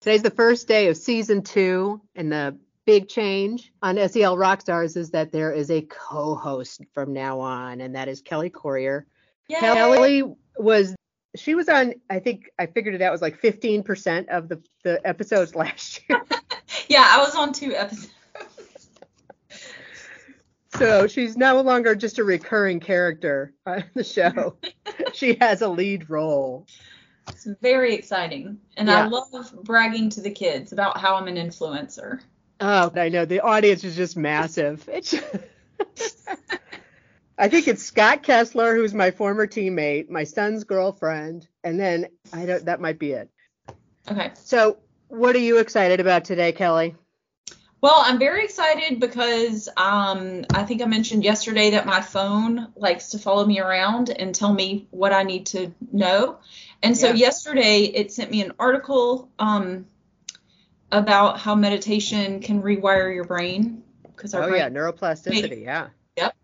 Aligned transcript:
Today's 0.00 0.22
the 0.22 0.30
first 0.30 0.66
day 0.66 0.88
of 0.88 0.96
season 0.96 1.42
two, 1.42 2.00
and 2.14 2.32
the 2.32 2.56
big 2.86 3.06
change 3.06 3.70
on 3.82 3.96
SEL 3.96 4.34
Rockstars 4.34 4.96
is 4.96 5.10
that 5.10 5.30
there 5.30 5.52
is 5.52 5.70
a 5.70 5.82
co-host 5.82 6.80
from 6.94 7.12
now 7.12 7.40
on, 7.40 7.82
and 7.82 7.94
that 7.94 8.08
is 8.08 8.22
Kelly 8.22 8.48
Courier. 8.48 9.06
Yay. 9.48 9.58
Kelly 9.58 10.22
was 10.56 10.94
she 11.36 11.54
was 11.54 11.68
on 11.68 11.92
I 12.08 12.18
think 12.18 12.50
I 12.58 12.64
figured 12.64 12.94
it 12.94 13.02
out 13.02 13.12
was 13.12 13.20
like 13.20 13.42
15% 13.42 14.28
of 14.28 14.48
the 14.48 14.62
the 14.84 15.06
episodes 15.06 15.54
last 15.54 16.00
year. 16.08 16.24
Yeah, 16.88 17.06
I 17.08 17.18
was 17.18 17.34
on 17.34 17.52
two 17.52 17.74
episodes. 17.74 18.10
so 20.76 21.06
she's 21.08 21.36
no 21.36 21.60
longer 21.60 21.94
just 21.94 22.18
a 22.18 22.24
recurring 22.24 22.80
character 22.80 23.52
on 23.66 23.84
the 23.94 24.04
show. 24.04 24.56
she 25.12 25.36
has 25.40 25.62
a 25.62 25.68
lead 25.68 26.08
role. 26.10 26.66
It's 27.28 27.46
very 27.60 27.94
exciting. 27.94 28.58
And 28.76 28.88
Yeah. 28.88 29.04
I 29.04 29.08
love 29.08 29.54
bragging 29.62 30.10
to 30.10 30.20
the 30.20 30.30
kids 30.30 30.72
about 30.72 30.98
how 30.98 31.16
I'm 31.16 31.28
an 31.28 31.36
influencer. 31.36 32.20
Oh, 32.60 32.92
I 32.94 33.08
know 33.08 33.24
the 33.24 33.40
audience 33.40 33.84
is 33.84 33.96
just 33.96 34.16
massive. 34.16 34.86
It's 34.92 35.14
I 37.38 37.48
think 37.48 37.68
it's 37.68 37.82
Scott 37.82 38.22
Kessler, 38.22 38.74
who's 38.74 38.92
my 38.92 39.10
former 39.10 39.46
teammate, 39.46 40.10
my 40.10 40.24
son's 40.24 40.64
girlfriend, 40.64 41.48
and 41.64 41.80
then 41.80 42.08
I 42.34 42.44
don't. 42.44 42.66
That 42.66 42.82
might 42.82 42.98
be 42.98 43.12
it. 43.12 43.30
Okay. 44.10 44.32
So, 44.34 44.76
what 45.08 45.34
are 45.34 45.40
you 45.40 45.56
excited 45.56 46.00
about 46.00 46.26
today, 46.26 46.52
Kelly? 46.52 46.96
Well, 47.82 48.02
I'm 48.04 48.18
very 48.18 48.44
excited 48.44 49.00
because 49.00 49.68
um, 49.76 50.44
I 50.50 50.64
think 50.64 50.82
I 50.82 50.84
mentioned 50.84 51.24
yesterday 51.24 51.70
that 51.70 51.86
my 51.86 52.02
phone 52.02 52.68
likes 52.76 53.10
to 53.10 53.18
follow 53.18 53.46
me 53.46 53.58
around 53.58 54.10
and 54.10 54.34
tell 54.34 54.52
me 54.52 54.86
what 54.90 55.14
I 55.14 55.22
need 55.22 55.46
to 55.46 55.72
know. 55.90 56.38
And 56.82 56.96
so 56.96 57.08
Yeah. 57.08 57.14
yesterday 57.14 57.84
it 57.84 58.12
sent 58.12 58.30
me 58.30 58.42
an 58.42 58.52
article 58.58 59.30
um, 59.38 59.86
about 60.92 61.38
how 61.38 61.54
meditation 61.54 62.40
can 62.40 62.62
rewire 62.62 63.14
your 63.14 63.24
brain 63.24 63.82
because 64.04 64.34
Oh 64.34 64.46
brain 64.46 64.56
yeah, 64.56 64.68
neuroplasticity. 64.68 65.64
Yeah. 65.64 65.88
Yep. 66.18 66.36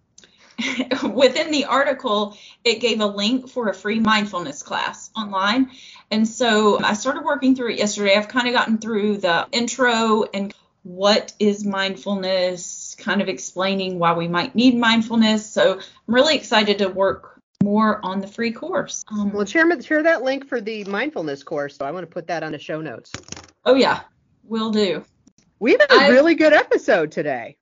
Within 1.15 1.50
the 1.50 1.67
article, 1.67 2.39
it 2.65 2.81
gave 2.81 3.00
a 3.00 3.06
link 3.06 3.50
for 3.50 3.69
a 3.69 3.75
free 3.75 4.00
mindfulness 4.00 4.62
class 4.62 5.11
online. 5.15 5.71
And 6.11 6.27
so 6.27 6.83
I 6.83 6.95
started 6.95 7.25
working 7.25 7.55
through 7.55 7.73
it 7.73 7.78
yesterday. 7.78 8.17
I've 8.17 8.28
kind 8.28 8.47
of 8.48 8.55
gotten 8.55 8.78
through 8.78 9.19
the 9.19 9.47
intro 9.53 10.23
and 10.33 10.55
what 10.87 11.33
is 11.41 11.65
mindfulness, 11.65 12.95
kind 12.98 13.20
of 13.20 13.29
explaining 13.29 13.98
why 13.98 14.12
we 14.12 14.29
might 14.29 14.55
need 14.55 14.77
mindfulness. 14.77 15.45
So 15.45 15.75
I'm 15.81 16.15
really 16.15 16.37
excited 16.37 16.78
to 16.78 16.89
work 16.89 17.41
more 17.61 17.98
on 18.05 18.20
the 18.20 18.28
free 18.28 18.53
course. 18.53 19.05
Um, 19.11 19.33
Well, 19.33 19.45
share 19.47 19.81
share 19.83 20.05
that 20.05 20.23
link 20.23 20.48
for 20.48 20.61
the 20.61 20.84
mindfulness 20.84 21.43
course. 21.43 21.77
So 21.77 21.84
I 21.84 21.91
want 21.91 22.09
to 22.09 22.12
put 22.12 22.28
that 22.28 22.45
on 22.45 22.53
the 22.53 22.59
show 22.61 22.81
notes. 22.81 23.11
oh, 23.65 23.75
yeah, 23.75 24.03
will 24.45 24.70
do. 24.70 25.05
We 25.59 25.73
had 25.73 25.81
a 25.83 25.95
I- 25.95 26.09
really 26.09 26.37
good 26.37 26.53
episode 26.53 27.11
today. 27.11 27.56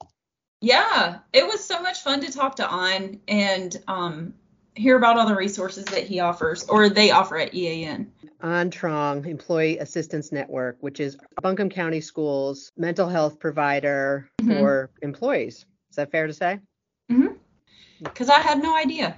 Yeah, 0.61 1.19
it 1.33 1.47
was 1.47 1.65
so 1.65 1.81
much 1.81 2.01
fun 2.01 2.21
to 2.23 2.31
talk 2.33 2.57
to 2.57 2.71
An 2.71 3.21
and 3.29 3.75
um, 3.89 4.35
hear 4.75 4.97
about 4.97 5.17
all 5.19 5.27
the 5.27 5.37
resources 5.37 5.85
that 5.87 6.05
he 6.05 6.21
offers 6.21 6.65
or 6.69 6.89
they 6.91 7.11
offer 7.11 7.39
at 7.39 7.55
EAN. 7.55 8.13
An 8.41 8.71
Truong 8.71 9.27
Employee 9.27 9.79
Assistance 9.79 10.33
Network, 10.33 10.77
which 10.81 11.01
is 11.01 11.17
Buncombe 11.43 11.71
County 11.71 12.01
Schools 12.01 12.71
mental 12.77 13.09
health 13.09 13.39
provider 13.39 14.29
Mhm. 14.41 14.59
for 14.59 14.91
employees. 15.03 15.65
Is 15.91 15.97
that 15.97 16.11
fair 16.11 16.27
to 16.27 16.33
say? 16.33 16.59
Because 18.03 18.29
I 18.29 18.41
had 18.41 18.63
no 18.63 18.77
idea. 18.77 19.17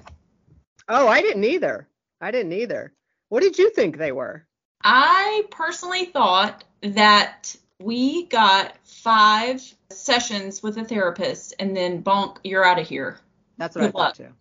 Oh, 0.89 1.08
I 1.08 1.20
didn't 1.23 1.45
either. 1.45 1.89
I 2.20 2.31
didn't 2.31 2.53
either. 2.53 2.92
What 3.31 3.41
did 3.42 3.58
you 3.58 3.70
think 3.70 3.97
they 3.97 4.12
were? 4.12 4.47
I 4.84 5.45
personally 5.51 6.05
thought 6.06 6.62
that 6.83 7.56
we 7.80 8.27
got 8.27 8.77
five 8.84 9.62
sessions 9.91 10.62
with 10.62 10.77
a 10.78 10.84
therapist 10.84 11.55
and 11.58 11.77
then 11.77 12.03
bonk, 12.03 12.36
you're 12.45 12.64
out 12.64 12.78
of 12.78 12.86
here. 12.86 13.19
That's 13.58 13.75
what 13.75 13.84
I 13.84 13.89
Good 13.89 13.95
thought 13.95 14.14
too. 14.14 14.33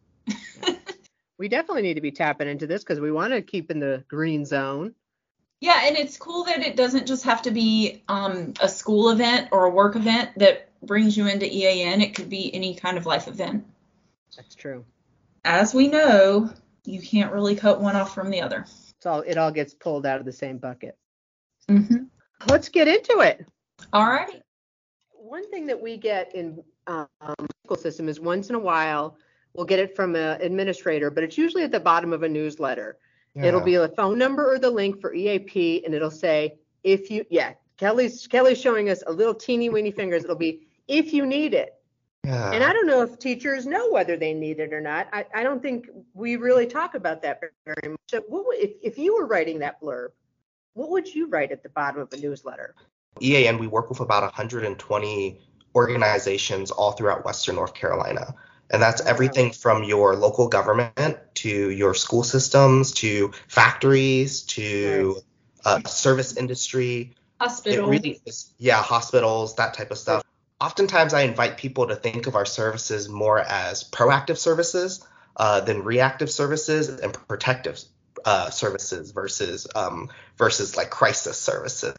We 1.38 1.50
definitely 1.50 1.82
need 1.84 1.96
to 1.96 2.02
be 2.02 2.12
tapping 2.12 2.48
into 2.48 2.68
this 2.68 2.84
because 2.84 3.00
we 3.00 3.12
want 3.12 3.34
to 3.34 3.42
keep 3.42 3.70
in 3.70 3.80
the 3.80 4.04
green 4.08 4.46
zone. 4.46 4.94
Yeah, 5.62 5.82
and 5.84 5.98
it's 5.98 6.18
cool 6.18 6.44
that 6.46 6.60
it 6.60 6.76
doesn't 6.76 7.08
just 7.08 7.24
have 7.24 7.42
to 7.44 7.52
be 7.52 8.04
um, 8.08 8.54
a 8.60 8.70
school 8.70 9.10
event 9.10 9.50
or 9.52 9.66
a 9.66 9.70
work 9.70 9.96
event 9.96 10.32
that 10.38 10.70
brings 10.82 11.18
you 11.18 11.28
into 11.28 11.46
EAN. 11.46 12.02
It 12.02 12.14
could 12.14 12.30
be 12.30 12.54
any 12.54 12.76
kind 12.76 12.98
of 12.98 13.06
life 13.06 13.28
event. 13.28 13.66
That's 14.36 14.56
true. 14.56 14.86
As 15.44 15.74
we 15.74 15.88
know, 15.88 16.52
you 16.86 17.02
can't 17.02 17.34
really 17.34 17.56
cut 17.56 17.82
one 17.82 17.96
off 17.96 18.14
from 18.14 18.30
the 18.30 18.42
other. 18.42 18.66
All 19.06 19.22
it 19.22 19.38
all 19.38 19.52
gets 19.52 19.74
pulled 19.74 20.06
out 20.06 20.20
of 20.20 20.26
the 20.26 20.34
same 20.34 20.58
bucket. 20.58 20.98
Mm-hmm. 21.70 22.06
Let's 22.50 22.70
get 22.70 22.88
into 22.88 23.20
it. 23.20 23.46
All 23.94 24.08
right. 24.08 24.42
One 25.12 25.50
thing 25.52 25.68
that 25.68 25.82
we 25.82 25.98
get 25.98 26.34
in 26.36 26.64
um, 26.88 27.08
school 27.66 27.78
system 27.78 28.10
is 28.10 28.20
once 28.20 28.50
in 28.50 28.56
a 28.56 28.60
while 28.60 29.18
we'll 29.56 29.66
get 29.66 29.80
it 29.80 29.96
from 29.96 30.16
an 30.16 30.42
administrator, 30.42 31.10
but 31.10 31.24
it's 31.24 31.38
usually 31.38 31.64
at 31.64 31.72
the 31.72 31.80
bottom 31.80 32.14
of 32.14 32.24
a 32.24 32.30
newsletter. 32.30 32.98
It'll 33.36 33.62
be 33.62 33.76
a 33.76 33.90
phone 33.90 34.18
number 34.18 34.54
or 34.54 34.60
the 34.60 34.70
link 34.70 35.02
for 35.02 35.14
EAP, 35.14 35.84
and 35.84 35.94
it'll 35.94 36.10
say 36.10 36.58
if 36.84 37.12
you 37.12 37.26
yeah. 37.30 37.54
Kelly's 37.78 38.28
Kelly's 38.28 38.62
showing 38.62 38.90
us 38.90 39.04
a 39.06 39.12
little 39.12 39.36
teeny 39.36 39.70
weeny 39.70 39.92
fingers. 39.92 40.24
It'll 40.24 40.38
be 40.38 40.68
if 40.88 41.12
you 41.12 41.26
need 41.26 41.54
it. 41.54 41.74
Yeah. 42.24 42.52
And 42.52 42.64
I 42.64 42.74
don't 42.74 42.88
know 42.88 43.02
if 43.02 43.20
teachers 43.20 43.68
know 43.68 43.92
whether 43.92 44.18
they 44.18 44.34
need 44.34 44.60
it 44.60 44.74
or 44.74 44.82
not. 44.82 45.08
I, 45.14 45.26
I 45.34 45.44
don't 45.44 45.62
think 45.62 45.90
we 46.14 46.38
really 46.38 46.66
talk 46.66 46.96
about 46.96 47.22
that 47.22 47.40
very 47.66 47.92
much. 47.92 48.00
So 48.10 48.24
what 48.28 48.48
would, 48.48 48.58
if, 48.58 48.72
if 48.82 48.98
you 48.98 49.14
were 49.16 49.28
writing 49.28 49.60
that 49.60 49.80
blurb, 49.80 50.08
what 50.74 50.90
would 50.90 51.14
you 51.14 51.28
write 51.28 51.52
at 51.52 51.62
the 51.62 51.70
bottom 51.70 52.02
of 52.02 52.12
a 52.14 52.18
newsletter? 52.18 52.74
EAN, 53.22 53.60
we 53.60 53.68
work 53.68 53.90
with 53.90 54.00
about 54.00 54.24
120 54.24 55.40
organizations 55.76 56.72
all 56.72 56.94
throughout 56.94 57.26
Western 57.26 57.56
North 57.56 57.76
Carolina. 57.76 58.34
And 58.70 58.82
that's 58.82 59.02
everything 59.02 59.52
from 59.52 59.84
your 59.84 60.16
local 60.16 60.48
government 60.48 61.18
to 61.36 61.70
your 61.70 61.94
school 61.94 62.24
systems 62.24 62.92
to 62.94 63.32
factories 63.48 64.42
to 64.44 65.18
uh, 65.64 65.84
service 65.84 66.36
industry. 66.36 67.16
It 67.86 67.90
really 67.90 68.22
is, 68.26 68.54
yeah, 68.58 68.82
hospitals, 68.82 69.56
that 69.56 69.74
type 69.74 69.92
of 69.92 69.98
stuff. 69.98 70.24
Oftentimes, 70.62 71.14
I 71.14 71.22
invite 71.22 71.58
people 71.58 71.88
to 71.88 71.96
think 71.96 72.28
of 72.28 72.36
our 72.36 72.46
services 72.46 73.10
more 73.10 73.40
as 73.40 73.84
proactive 73.84 74.38
services 74.38 75.06
uh, 75.36 75.60
than 75.60 75.84
reactive 75.84 76.32
services 76.32 76.88
and 76.88 77.14
protective 77.28 77.80
uh, 78.24 78.50
services 78.50 79.12
versus 79.12 79.68
um, 79.76 80.10
versus 80.38 80.78
like 80.78 80.90
crisis 80.90 81.38
services. 81.38 81.96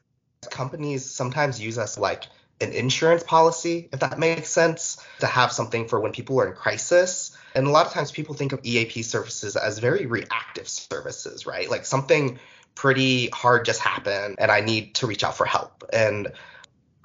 Companies 0.51 1.05
sometimes 1.05 1.61
use 1.61 1.79
us 1.79 1.99
like 1.99 2.25
an 2.61 2.73
insurance 2.73 3.23
policy, 3.23 3.89
if 3.93 4.01
that 4.01 4.19
makes 4.19 4.49
sense, 4.49 4.99
to 5.21 5.27
have 5.27 5.53
something 5.53 5.89
for 5.89 6.01
when 6.01 6.13
people 6.13 6.41
are 6.41 6.47
in 6.49 6.55
crisis. 6.55 7.37
And 7.55 7.67
a 7.67 7.71
lot 7.71 7.87
of 7.87 7.93
times 7.93 8.11
people 8.11 8.35
think 8.35 8.53
of 8.53 8.61
EAP 8.63 9.03
services 9.03 9.57
as 9.57 9.79
very 9.79 10.07
reactive 10.07 10.69
services, 10.69 11.47
right? 11.47 11.71
Like 11.71 11.85
something 11.85 12.39
pretty 12.75 13.29
hard 13.29 13.65
just 13.65 13.81
happened 13.81 14.37
and 14.39 14.51
I 14.51 14.61
need 14.61 14.97
to 14.97 15.07
reach 15.07 15.25
out 15.25 15.37
for 15.37 15.47
help. 15.47 15.85
And 15.93 16.33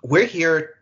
we're 0.03 0.25
here 0.25 0.75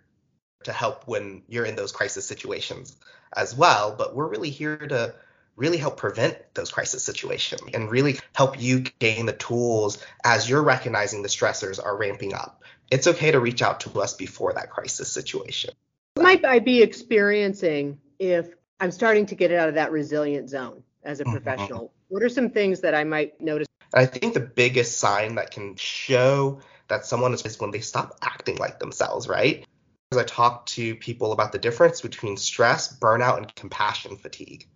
to 0.64 0.74
help 0.74 1.08
when 1.08 1.44
you're 1.48 1.66
in 1.66 1.76
those 1.76 1.92
crisis 1.92 2.28
situations 2.28 2.96
as 3.36 3.56
well, 3.56 3.96
but 3.98 4.16
we're 4.16 4.28
really 4.28 4.50
here 4.50 4.78
to 4.78 5.16
really 5.56 5.78
help 5.78 5.98
prevent 5.98 6.38
those 6.54 6.72
crisis 6.72 7.04
situations 7.04 7.62
and 7.74 7.92
really 7.92 8.18
help 8.34 8.60
you 8.60 8.80
gain 9.00 9.26
the 9.26 9.34
tools 9.34 10.04
as 10.24 10.50
you're 10.50 10.64
recognizing 10.64 11.22
the 11.22 11.28
stressors 11.28 11.84
are 11.84 11.98
ramping 11.98 12.34
up. 12.34 12.64
It's 12.92 13.08
okay 13.08 13.32
to 13.32 13.40
reach 13.40 13.62
out 13.62 13.82
to 13.82 14.02
us 14.02 14.14
before 14.14 14.54
that 14.54 14.70
crisis 14.70 15.12
situation. 15.12 15.74
What 16.16 16.24
might 16.24 16.46
I 16.46 16.60
be 16.60 16.82
experiencing 16.82 18.00
if 18.18 18.50
I'm 18.80 18.92
starting 18.92 19.26
to 19.28 19.36
get 19.36 19.52
out 19.52 19.70
of 19.70 19.76
that 19.76 19.92
resilient 19.92 20.50
zone 20.50 20.84
as 21.04 21.20
a 21.20 21.26
Mhm. 21.26 21.32
professional? 21.32 21.94
What 22.08 22.24
are 22.24 22.30
some 22.30 22.50
things 22.50 22.82
that 22.82 22.96
I 22.96 23.04
might 23.04 23.40
notice? 23.40 23.68
I 23.94 24.06
think 24.06 24.34
the 24.34 24.40
biggest 24.40 24.98
sign 24.98 25.36
that 25.36 25.52
can 25.52 25.76
show 25.76 26.62
that 26.88 27.06
someone 27.06 27.34
is, 27.34 27.46
is 27.46 27.60
when 27.60 27.72
they 27.72 27.82
stop 27.82 28.18
acting 28.22 28.58
like 28.58 28.80
themselves, 28.80 29.28
right? 29.28 29.66
As 30.12 30.18
I 30.18 30.24
talk 30.24 30.66
to 30.68 30.96
people 30.96 31.32
about 31.32 31.52
the 31.52 31.60
difference 31.60 32.02
between 32.02 32.38
stress, 32.38 32.98
burnout, 32.98 33.38
and 33.38 33.56
compassion 33.56 34.16
fatigue. 34.18 34.68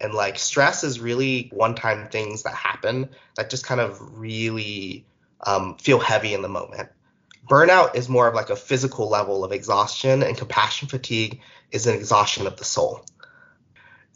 And 0.00 0.14
like 0.14 0.38
stress 0.38 0.82
is 0.82 0.98
really 0.98 1.50
one 1.52 1.74
time 1.74 2.08
things 2.08 2.42
that 2.42 2.54
happen 2.54 3.10
that 3.36 3.50
just 3.50 3.66
kind 3.66 3.80
of 3.80 4.18
really 4.18 5.04
um, 5.46 5.76
feel 5.76 6.00
heavy 6.00 6.34
in 6.34 6.42
the 6.42 6.48
moment. 6.48 6.88
Burnout 7.48 7.94
is 7.94 8.08
more 8.08 8.28
of 8.28 8.34
like 8.34 8.50
a 8.50 8.56
physical 8.56 9.08
level 9.08 9.44
of 9.44 9.52
exhaustion, 9.52 10.22
and 10.22 10.36
compassion 10.36 10.88
fatigue 10.88 11.40
is 11.70 11.86
an 11.86 11.94
exhaustion 11.94 12.46
of 12.46 12.56
the 12.56 12.64
soul. 12.64 13.04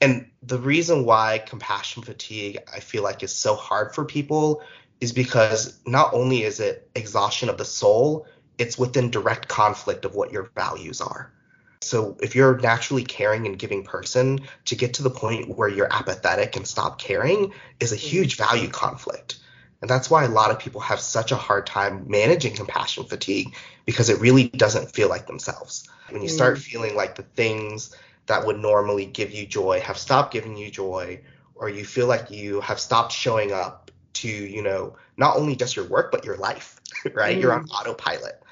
And 0.00 0.31
the 0.43 0.59
reason 0.59 1.05
why 1.05 1.43
compassion 1.47 2.03
fatigue 2.03 2.59
I 2.73 2.81
feel 2.81 3.03
like 3.03 3.23
is 3.23 3.35
so 3.35 3.55
hard 3.55 3.94
for 3.94 4.05
people 4.05 4.62
is 5.00 5.12
because 5.12 5.79
not 5.87 6.12
only 6.12 6.43
is 6.43 6.61
it 6.61 6.91
exhaustion 6.94 7.49
of 7.49 7.59
the 7.59 7.65
soul, 7.65 8.26
it's 8.59 8.79
within 8.79 9.11
direct 9.11 9.49
conflict 9.49 10.05
of 10.05 10.15
what 10.15 10.32
your 10.32 10.50
values 10.55 11.00
are. 11.00 11.32
So 11.81 12.17
if 12.23 12.35
you're 12.35 12.59
naturally 12.59 13.05
caring 13.05 13.47
and 13.47 13.59
giving 13.59 13.85
person, 13.85 14.41
to 14.67 14.76
get 14.76 14.94
to 14.94 15.03
the 15.03 15.11
point 15.11 15.56
where 15.56 15.69
you're 15.69 15.93
apathetic 15.93 16.56
and 16.56 16.67
stop 16.67 16.99
caring 16.99 17.53
is 17.81 17.93
a 17.93 17.97
huge 17.97 18.37
value 18.37 18.69
conflict. 18.69 19.38
And 19.85 19.91
that's 19.91 20.09
why 20.09 20.25
a 20.25 20.29
lot 20.29 20.51
of 20.51 20.59
people 20.59 20.81
have 20.81 20.99
such 20.99 21.31
a 21.31 21.37
hard 21.37 21.67
time 21.67 22.07
managing 22.09 22.55
compassion 22.55 23.05
fatigue 23.05 23.55
because 23.85 24.09
it 24.09 24.19
really 24.19 24.49
doesn't 24.49 24.95
feel 24.95 25.11
like 25.11 25.27
themselves. 25.27 25.87
When 26.09 26.23
you 26.23 26.29
start 26.31 26.57
mm. 26.57 26.63
feeling 26.63 26.97
like 26.97 27.17
the 27.17 27.23
things 27.23 27.95
that 28.25 28.47
would 28.47 28.59
normally 28.59 29.05
give 29.05 29.33
you 29.33 29.45
joy 29.45 29.81
have 29.81 29.99
stopped 29.99 30.33
giving 30.33 30.57
you 30.57 30.71
joy, 30.71 31.21
or 31.55 31.69
you 31.69 31.85
feel 31.85 32.07
like 32.07 32.31
you 32.31 32.63
have 32.63 32.81
stopped 32.81 33.13
showing 33.13 33.53
up 33.53 33.91
to, 34.15 34.27
you 34.27 34.63
know, 34.63 34.97
not 35.19 35.37
only 35.37 35.55
just 35.55 35.77
your 35.77 35.87
work, 35.87 36.11
but 36.11 36.25
your 36.25 36.39
life, 36.39 36.81
right? 37.13 37.37
Mm. 37.37 37.43
You're 37.43 37.53
on 37.53 37.67
mm. 37.67 37.73
autopilot. 37.73 38.43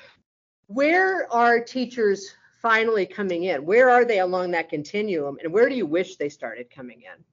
Where 0.66 1.32
are 1.32 1.60
teachers 1.60 2.34
finally 2.60 3.06
coming 3.06 3.44
in? 3.44 3.64
Where 3.64 3.88
are 3.88 4.04
they 4.04 4.18
along 4.18 4.50
that 4.50 4.68
continuum? 4.68 5.38
And 5.42 5.50
where 5.50 5.70
do 5.70 5.74
you 5.74 5.86
wish 5.86 6.16
they 6.16 6.28
started 6.28 6.68
coming 6.70 7.00
in? 7.00 7.24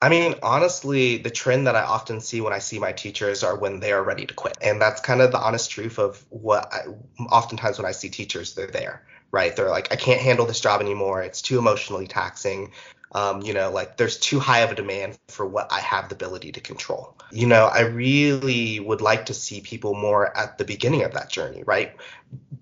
I 0.00 0.08
mean, 0.08 0.36
honestly, 0.44 1.16
the 1.16 1.30
trend 1.30 1.66
that 1.66 1.74
I 1.74 1.82
often 1.82 2.20
see 2.20 2.40
when 2.40 2.52
I 2.52 2.60
see 2.60 2.78
my 2.78 2.92
teachers 2.92 3.42
are 3.42 3.56
when 3.56 3.80
they 3.80 3.92
are 3.92 4.02
ready 4.02 4.26
to 4.26 4.34
quit. 4.34 4.56
And 4.60 4.80
that's 4.80 5.00
kind 5.00 5.20
of 5.20 5.32
the 5.32 5.40
honest 5.40 5.70
truth 5.70 5.98
of 5.98 6.24
what 6.30 6.72
I, 6.72 6.82
oftentimes 7.24 7.78
when 7.78 7.86
I 7.86 7.90
see 7.90 8.08
teachers, 8.08 8.54
they're 8.54 8.68
there, 8.68 9.02
right? 9.32 9.54
They're 9.56 9.70
like, 9.70 9.92
I 9.92 9.96
can't 9.96 10.20
handle 10.20 10.46
this 10.46 10.60
job 10.60 10.80
anymore. 10.80 11.22
It's 11.22 11.42
too 11.42 11.58
emotionally 11.58 12.06
taxing. 12.06 12.72
Um, 13.10 13.40
you 13.42 13.54
know, 13.54 13.72
like 13.72 13.96
there's 13.96 14.18
too 14.18 14.38
high 14.38 14.60
of 14.60 14.70
a 14.70 14.74
demand 14.74 15.18
for 15.28 15.46
what 15.46 15.72
I 15.72 15.80
have 15.80 16.10
the 16.10 16.14
ability 16.14 16.52
to 16.52 16.60
control. 16.60 17.16
You 17.32 17.46
know, 17.46 17.64
I 17.64 17.80
really 17.80 18.78
would 18.78 19.00
like 19.00 19.26
to 19.26 19.34
see 19.34 19.62
people 19.62 19.94
more 19.94 20.36
at 20.36 20.58
the 20.58 20.64
beginning 20.64 21.02
of 21.02 21.14
that 21.14 21.30
journey, 21.30 21.64
right? 21.64 21.96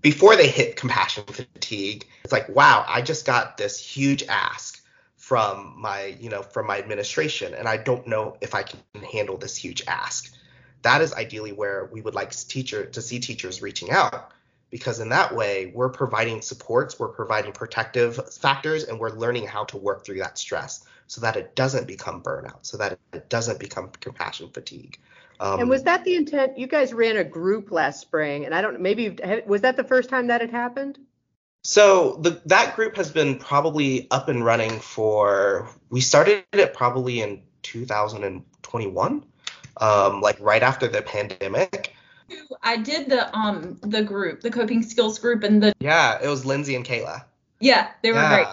Before 0.01 0.37
they 0.37 0.49
hit 0.49 0.77
compassion 0.77 1.25
fatigue, 1.25 2.07
it's 2.25 2.33
like, 2.33 2.49
wow, 2.49 2.85
I 2.89 3.03
just 3.03 3.27
got 3.27 3.59
this 3.59 3.79
huge 3.79 4.23
ask 4.23 4.76
from 5.27 5.75
my, 5.77 6.17
you 6.21 6.31
know, 6.31 6.41
from 6.41 6.69
my 6.69 6.79
administration, 6.79 7.53
and 7.53 7.67
I 7.67 7.79
don't 7.79 8.07
know 8.07 8.37
if 8.41 8.55
I 8.55 8.63
can 8.63 8.79
handle 9.13 9.37
this 9.37 9.57
huge 9.57 9.83
ask. 9.89 10.33
That 10.83 11.03
is 11.03 11.13
ideally 11.13 11.51
where 11.51 11.89
we 11.91 12.01
would 12.01 12.15
like 12.15 12.31
teacher 12.31 12.87
to 12.87 13.03
see 13.03 13.19
teachers 13.19 13.61
reaching 13.61 13.91
out 13.91 14.31
because 14.71 15.01
in 15.01 15.09
that 15.09 15.35
way 15.35 15.73
we're 15.75 15.89
providing 15.89 16.43
supports 16.43 17.01
we're 17.01 17.09
providing 17.09 17.51
protective 17.51 18.21
factors 18.35 18.85
and 18.85 19.01
we're 19.01 19.11
learning 19.11 19.49
how 19.49 19.65
to 19.65 19.77
work 19.77 20.05
through 20.05 20.19
that 20.19 20.39
stress 20.39 20.85
so 21.09 21.21
that 21.21 21.35
it 21.35 21.57
doesn't 21.57 21.89
become 21.89 22.23
burnout 22.23 22.61
so 22.63 22.77
that 22.77 22.97
it 23.13 23.29
doesn't 23.29 23.59
become 23.59 23.91
compassion 23.99 24.49
fatigue. 24.51 24.97
Um, 25.41 25.59
and 25.59 25.69
was 25.69 25.83
that 25.83 26.05
the 26.05 26.15
intent? 26.15 26.57
You 26.57 26.69
guys 26.69 26.95
ran 26.95 27.17
a 27.17 27.25
group 27.25 27.73
last 27.73 28.01
spring 28.01 28.45
and 28.45 28.55
i 28.55 28.61
don't 28.61 28.81
maybe 28.81 29.19
was 29.45 29.63
that 29.63 29.77
the 29.77 29.83
first 29.83 30.09
time 30.09 30.29
that 30.29 30.41
had 30.41 30.51
happened 30.51 31.01
so 31.67 32.17
the, 32.23 32.41
that 32.47 32.77
group 32.77 32.97
has 32.97 33.11
been 33.11 33.39
probably 33.39 34.07
up 34.11 34.29
and 34.29 34.45
running 34.45 34.79
for 34.79 35.69
we 35.91 36.01
started 36.01 36.45
it 36.53 36.75
probably 36.75 37.21
in 37.21 37.43
2021 37.63 39.25
um, 39.79 40.21
like 40.21 40.39
right 40.41 40.63
after 40.63 40.89
the 40.89 41.03
pandemic 41.03 41.95
I 42.63 42.77
did 42.77 43.09
the 43.09 43.35
um 43.37 43.79
the 43.83 44.03
group, 44.03 44.41
the 44.41 44.51
coping 44.51 44.83
skills 44.83 45.19
group, 45.19 45.45
and 45.45 45.63
the 45.63 45.73
yeah, 45.79 46.19
it 46.21 46.29
was 46.29 46.45
Lindsay 46.45 46.75
and 46.75 46.85
Kayla. 46.85 47.25
Yeah, 47.61 47.91
they 48.03 48.11
were 48.11 48.19
yeah. 48.19 48.35
great. 48.35 48.47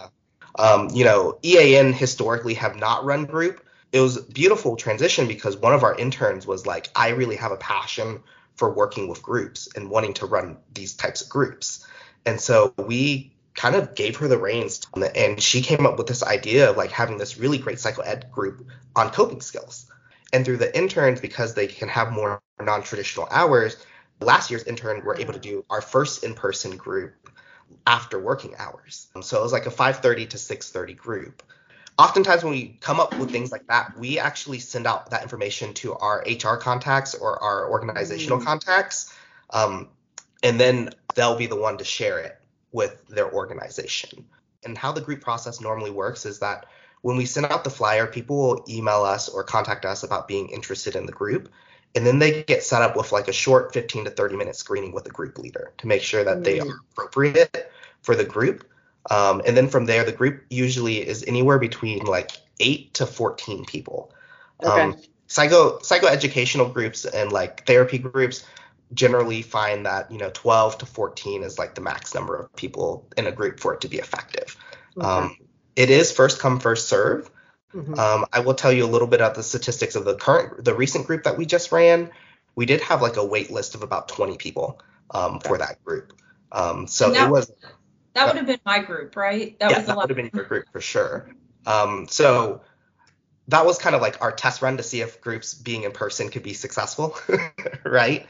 Um, 0.59 0.89
you 0.93 1.03
know, 1.03 1.39
EAN 1.43 1.93
historically 1.93 2.53
have 2.55 2.75
not 2.75 3.03
run 3.03 3.25
group. 3.25 3.65
It 3.91 3.99
was 3.99 4.19
beautiful 4.19 4.75
transition 4.75 5.27
because 5.27 5.57
one 5.57 5.73
of 5.73 5.83
our 5.83 5.95
interns 5.95 6.45
was 6.45 6.65
like, 6.65 6.89
I 6.95 7.09
really 7.09 7.35
have 7.37 7.51
a 7.51 7.57
passion 7.57 8.21
for 8.55 8.71
working 8.71 9.07
with 9.07 9.21
groups 9.23 9.67
and 9.75 9.89
wanting 9.89 10.13
to 10.15 10.27
run 10.27 10.57
these 10.73 10.93
types 10.93 11.21
of 11.21 11.29
groups. 11.29 11.85
And 12.25 12.39
so 12.39 12.73
we 12.77 13.33
kind 13.53 13.75
of 13.75 13.95
gave 13.95 14.17
her 14.17 14.27
the 14.27 14.37
reins 14.37 14.81
and 15.15 15.41
she 15.41 15.61
came 15.61 15.85
up 15.85 15.97
with 15.97 16.07
this 16.07 16.23
idea 16.23 16.71
of 16.71 16.77
like 16.77 16.91
having 16.91 17.17
this 17.17 17.37
really 17.37 17.57
great 17.57 17.79
psycho 17.79 18.01
ed 18.01 18.31
group 18.31 18.65
on 18.95 19.09
coping 19.11 19.41
skills. 19.41 19.89
And 20.31 20.43
through 20.43 20.57
the 20.57 20.75
interns, 20.75 21.21
because 21.21 21.53
they 21.53 21.67
can 21.67 21.87
have 21.89 22.11
more 22.11 22.41
non-traditional 22.59 23.27
hours, 23.29 23.77
last 24.19 24.49
year's 24.49 24.63
intern 24.63 25.03
were 25.03 25.15
able 25.19 25.33
to 25.33 25.39
do 25.39 25.63
our 25.69 25.81
first 25.81 26.23
in-person 26.23 26.77
group 26.77 27.13
after 27.85 28.19
working 28.19 28.55
hours. 28.57 29.07
So 29.21 29.39
it 29.39 29.43
was 29.43 29.51
like 29.51 29.67
a 29.67 29.71
5:30 29.71 30.29
to 30.31 30.37
6:30 30.37 30.93
group. 30.95 31.43
Oftentimes 31.97 32.43
when 32.43 32.53
we 32.53 32.77
come 32.81 32.99
up 32.99 33.15
with 33.19 33.31
things 33.31 33.51
like 33.51 33.67
that, 33.67 33.97
we 33.99 34.17
actually 34.17 34.59
send 34.59 34.87
out 34.87 35.11
that 35.11 35.21
information 35.21 35.73
to 35.75 35.93
our 35.93 36.23
HR 36.25 36.57
contacts 36.57 37.13
or 37.13 37.41
our 37.43 37.69
organizational 37.69 38.39
mm. 38.39 38.45
contacts, 38.45 39.13
um, 39.51 39.89
and 40.43 40.59
then 40.59 40.89
they'll 41.15 41.37
be 41.37 41.47
the 41.47 41.55
one 41.55 41.77
to 41.77 41.83
share 41.83 42.19
it 42.19 42.37
with 42.71 43.07
their 43.07 43.31
organization. 43.31 44.25
And 44.63 44.77
how 44.77 44.91
the 44.91 45.01
group 45.01 45.21
process 45.21 45.61
normally 45.61 45.91
works 45.91 46.25
is 46.25 46.39
that 46.39 46.65
when 47.01 47.17
we 47.17 47.25
send 47.25 47.47
out 47.47 47.63
the 47.63 47.69
flyer, 47.69 48.05
people 48.05 48.37
will 48.37 48.65
email 48.69 49.03
us 49.03 49.29
or 49.29 49.43
contact 49.43 49.85
us 49.85 50.03
about 50.03 50.27
being 50.27 50.49
interested 50.49 50.95
in 50.95 51.05
the 51.05 51.11
group. 51.11 51.49
And 51.95 52.05
then 52.05 52.19
they 52.19 52.43
get 52.43 52.63
set 52.63 52.81
up 52.81 52.95
with 52.95 53.11
like 53.11 53.27
a 53.27 53.33
short 53.33 53.73
15 53.73 54.05
to 54.05 54.11
30 54.11 54.35
minute 54.35 54.55
screening 54.55 54.93
with 54.93 55.03
the 55.03 55.11
group 55.11 55.37
leader 55.37 55.73
to 55.77 55.87
make 55.87 56.01
sure 56.01 56.23
that 56.23 56.37
mm. 56.39 56.43
they 56.43 56.59
are 56.59 56.79
appropriate 56.91 57.71
for 58.01 58.15
the 58.15 58.23
group. 58.23 58.67
Um, 59.11 59.41
and 59.45 59.55
then 59.55 59.67
from 59.67 59.85
there, 59.85 60.03
the 60.03 60.11
group 60.11 60.43
usually 60.49 61.05
is 61.05 61.23
anywhere 61.25 61.59
between 61.59 62.05
like 62.05 62.31
8 62.59 62.93
to 62.95 63.05
14 63.05 63.65
people. 63.65 64.11
Okay. 64.63 64.81
Um, 64.81 64.95
psycho 65.27 65.79
psychoeducational 65.79 66.73
groups 66.73 67.05
and 67.05 67.31
like 67.31 67.65
therapy 67.65 67.97
groups 67.97 68.45
generally 68.93 69.41
find 69.41 69.85
that 69.85 70.11
you 70.11 70.17
know 70.17 70.31
12 70.33 70.79
to 70.79 70.85
14 70.85 71.43
is 71.43 71.57
like 71.57 71.75
the 71.75 71.81
max 71.81 72.13
number 72.13 72.35
of 72.35 72.55
people 72.55 73.07
in 73.17 73.27
a 73.27 73.31
group 73.31 73.59
for 73.59 73.73
it 73.73 73.81
to 73.81 73.87
be 73.87 73.97
effective. 73.97 74.55
Okay. 74.97 75.05
Um, 75.05 75.37
it 75.75 75.89
is 75.89 76.11
first 76.11 76.39
come 76.39 76.59
first 76.59 76.87
serve. 76.87 77.29
Mm-hmm. 77.73 77.97
Um, 77.97 78.25
I 78.31 78.41
will 78.41 78.53
tell 78.53 78.71
you 78.71 78.85
a 78.85 78.87
little 78.87 79.07
bit 79.07 79.19
about 79.19 79.35
the 79.35 79.43
statistics 79.43 79.95
of 79.95 80.05
the 80.05 80.15
current, 80.15 80.63
the 80.63 80.75
recent 80.75 81.07
group 81.07 81.23
that 81.23 81.37
we 81.37 81.45
just 81.45 81.71
ran. 81.71 82.11
We 82.55 82.67
did 82.67 82.81
have 82.81 83.01
like 83.01 83.17
a 83.17 83.25
wait 83.25 83.49
list 83.49 83.73
of 83.73 83.81
about 83.81 84.07
20 84.09 84.37
people 84.37 84.79
um, 85.09 85.35
okay. 85.35 85.47
for 85.47 85.57
that 85.57 85.83
group. 85.83 86.13
Um, 86.51 86.85
so 86.85 87.11
that, 87.11 87.27
it 87.27 87.31
was. 87.31 87.51
That 88.13 88.27
would 88.27 88.37
have 88.37 88.45
been 88.45 88.59
my 88.63 88.79
group, 88.79 89.15
right? 89.15 89.57
That 89.59 89.71
yeah, 89.71 89.79
that 89.79 89.97
would 89.97 90.09
have 90.09 90.17
been 90.17 90.29
your 90.31 90.43
group 90.43 90.67
for 90.71 90.81
sure. 90.81 91.33
Um, 91.65 92.07
so 92.07 92.61
that 93.47 93.65
was 93.65 93.79
kind 93.79 93.95
of 93.95 94.01
like 94.01 94.21
our 94.21 94.31
test 94.31 94.61
run 94.61 94.77
to 94.77 94.83
see 94.83 95.01
if 95.01 95.19
groups 95.19 95.55
being 95.55 95.83
in 95.83 95.91
person 95.91 96.29
could 96.29 96.43
be 96.43 96.53
successful, 96.53 97.17
right? 97.83 98.27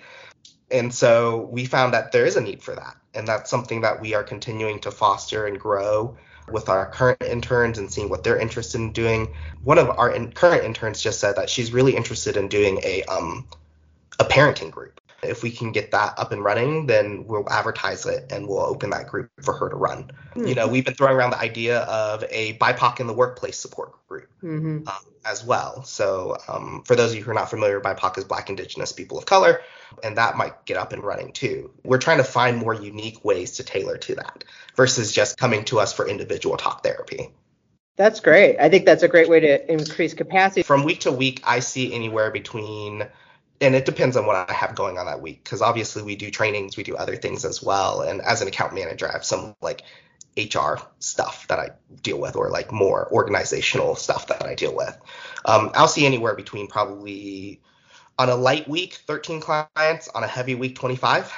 And 0.73 0.93
so 0.93 1.47
we 1.51 1.65
found 1.65 1.93
that 1.93 2.11
there 2.11 2.25
is 2.25 2.35
a 2.35 2.41
need 2.41 2.63
for 2.63 2.73
that, 2.73 2.97
and 3.13 3.27
that's 3.27 3.49
something 3.49 3.81
that 3.81 4.01
we 4.01 4.15
are 4.15 4.23
continuing 4.23 4.79
to 4.79 4.91
foster 4.91 5.45
and 5.45 5.59
grow 5.59 6.17
with 6.51 6.67
our 6.67 6.89
current 6.89 7.21
interns 7.21 7.77
and 7.77 7.91
seeing 7.91 8.09
what 8.09 8.23
they're 8.23 8.39
interested 8.39 8.81
in 8.81 8.91
doing. 8.91 9.33
One 9.63 9.77
of 9.77 9.89
our 9.91 10.11
in- 10.11 10.31
current 10.31 10.65
interns 10.65 10.99
just 10.99 11.19
said 11.19 11.35
that 11.35 11.49
she's 11.49 11.71
really 11.71 11.95
interested 11.95 12.37
in 12.37 12.47
doing 12.47 12.79
a 12.83 13.03
um, 13.03 13.47
a 14.19 14.25
parenting 14.25 14.71
group. 14.71 14.99
If 15.25 15.43
we 15.43 15.51
can 15.51 15.71
get 15.71 15.91
that 15.91 16.17
up 16.17 16.31
and 16.31 16.43
running, 16.43 16.87
then 16.87 17.25
we'll 17.27 17.49
advertise 17.49 18.05
it 18.05 18.31
and 18.31 18.47
we'll 18.47 18.59
open 18.59 18.89
that 18.91 19.07
group 19.07 19.29
for 19.41 19.53
her 19.53 19.69
to 19.69 19.75
run. 19.75 20.11
Mm-hmm. 20.35 20.47
You 20.47 20.55
know, 20.55 20.67
we've 20.67 20.85
been 20.85 20.95
throwing 20.95 21.15
around 21.15 21.31
the 21.31 21.39
idea 21.39 21.79
of 21.81 22.23
a 22.29 22.57
BIPOC 22.57 22.99
in 22.99 23.07
the 23.07 23.13
workplace 23.13 23.57
support 23.57 23.93
group 24.07 24.29
mm-hmm. 24.41 24.87
um, 24.87 25.13
as 25.25 25.43
well. 25.43 25.83
So, 25.83 26.37
um, 26.47 26.83
for 26.85 26.95
those 26.95 27.11
of 27.11 27.17
you 27.17 27.23
who 27.23 27.31
are 27.31 27.35
not 27.35 27.49
familiar, 27.49 27.79
BIPOC 27.79 28.17
is 28.17 28.23
Black, 28.23 28.49
Indigenous 28.49 28.91
People 28.91 29.17
of 29.17 29.25
Color, 29.25 29.61
and 30.03 30.17
that 30.17 30.37
might 30.37 30.65
get 30.65 30.77
up 30.77 30.93
and 30.93 31.03
running 31.03 31.31
too. 31.31 31.71
We're 31.83 31.99
trying 31.99 32.17
to 32.17 32.23
find 32.23 32.57
more 32.57 32.73
unique 32.73 33.23
ways 33.23 33.51
to 33.57 33.63
tailor 33.63 33.97
to 33.97 34.15
that 34.15 34.43
versus 34.75 35.11
just 35.11 35.37
coming 35.37 35.63
to 35.65 35.79
us 35.79 35.93
for 35.93 36.07
individual 36.07 36.57
talk 36.57 36.83
therapy. 36.83 37.31
That's 37.95 38.19
great. 38.19 38.57
I 38.59 38.69
think 38.69 38.85
that's 38.85 39.03
a 39.03 39.07
great 39.07 39.29
way 39.29 39.39
to 39.39 39.71
increase 39.71 40.15
capacity. 40.15 40.63
From 40.63 40.83
week 40.83 41.01
to 41.01 41.11
week, 41.11 41.41
I 41.43 41.59
see 41.59 41.93
anywhere 41.93 42.31
between 42.31 43.07
and 43.61 43.75
it 43.75 43.85
depends 43.85 44.17
on 44.17 44.25
what 44.25 44.49
I 44.49 44.53
have 44.53 44.75
going 44.75 44.97
on 44.97 45.05
that 45.05 45.21
week 45.21 45.43
because 45.43 45.61
obviously 45.61 46.03
we 46.03 46.15
do 46.15 46.29
trainings, 46.29 46.77
we 46.77 46.83
do 46.83 46.95
other 46.95 47.15
things 47.15 47.45
as 47.45 47.63
well. 47.63 48.01
And 48.01 48.21
as 48.21 48.41
an 48.41 48.47
account 48.47 48.73
manager, 48.73 49.07
I 49.07 49.13
have 49.13 49.25
some 49.25 49.55
like 49.61 49.83
HR 50.37 50.75
stuff 50.99 51.47
that 51.47 51.59
I 51.59 51.69
deal 52.01 52.19
with 52.19 52.35
or 52.35 52.49
like 52.49 52.71
more 52.71 53.11
organizational 53.11 53.95
stuff 53.95 54.27
that 54.27 54.43
I 54.45 54.55
deal 54.55 54.75
with. 54.75 54.97
Um, 55.45 55.71
I'll 55.75 55.87
see 55.87 56.05
anywhere 56.05 56.35
between 56.35 56.67
probably 56.67 57.61
on 58.17 58.29
a 58.29 58.35
light 58.35 58.67
week 58.67 58.95
13 59.07 59.41
clients, 59.41 60.07
on 60.09 60.23
a 60.23 60.27
heavy 60.27 60.55
week 60.55 60.75
25. 60.75 61.31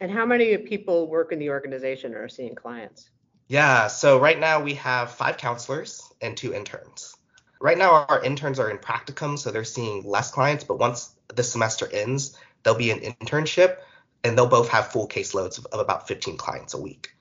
And 0.00 0.10
how 0.10 0.26
many 0.26 0.56
people 0.58 1.08
work 1.08 1.32
in 1.32 1.38
the 1.38 1.50
organization 1.50 2.14
or 2.14 2.24
are 2.24 2.28
seeing 2.28 2.54
clients? 2.54 3.10
Yeah, 3.48 3.88
so 3.88 4.18
right 4.18 4.38
now 4.38 4.62
we 4.62 4.74
have 4.74 5.12
five 5.12 5.36
counselors 5.36 6.02
and 6.20 6.36
two 6.36 6.54
interns. 6.54 7.16
Right 7.60 7.78
now 7.78 8.06
our 8.08 8.22
interns 8.24 8.58
are 8.58 8.70
in 8.70 8.78
practicum, 8.78 9.38
so 9.38 9.50
they're 9.50 9.62
seeing 9.62 10.02
less 10.04 10.30
clients, 10.32 10.64
but 10.64 10.78
once 10.78 11.14
the 11.36 11.42
semester 11.42 11.88
ends, 11.92 12.36
they'll 12.62 12.74
be 12.74 12.90
an 12.90 13.00
internship 13.00 13.78
and 14.24 14.36
they'll 14.36 14.46
both 14.46 14.68
have 14.68 14.88
full 14.88 15.08
caseloads 15.08 15.58
of, 15.58 15.66
of 15.66 15.80
about 15.80 16.08
15 16.08 16.36
clients 16.36 16.74
a 16.74 16.80
week. 16.80 17.14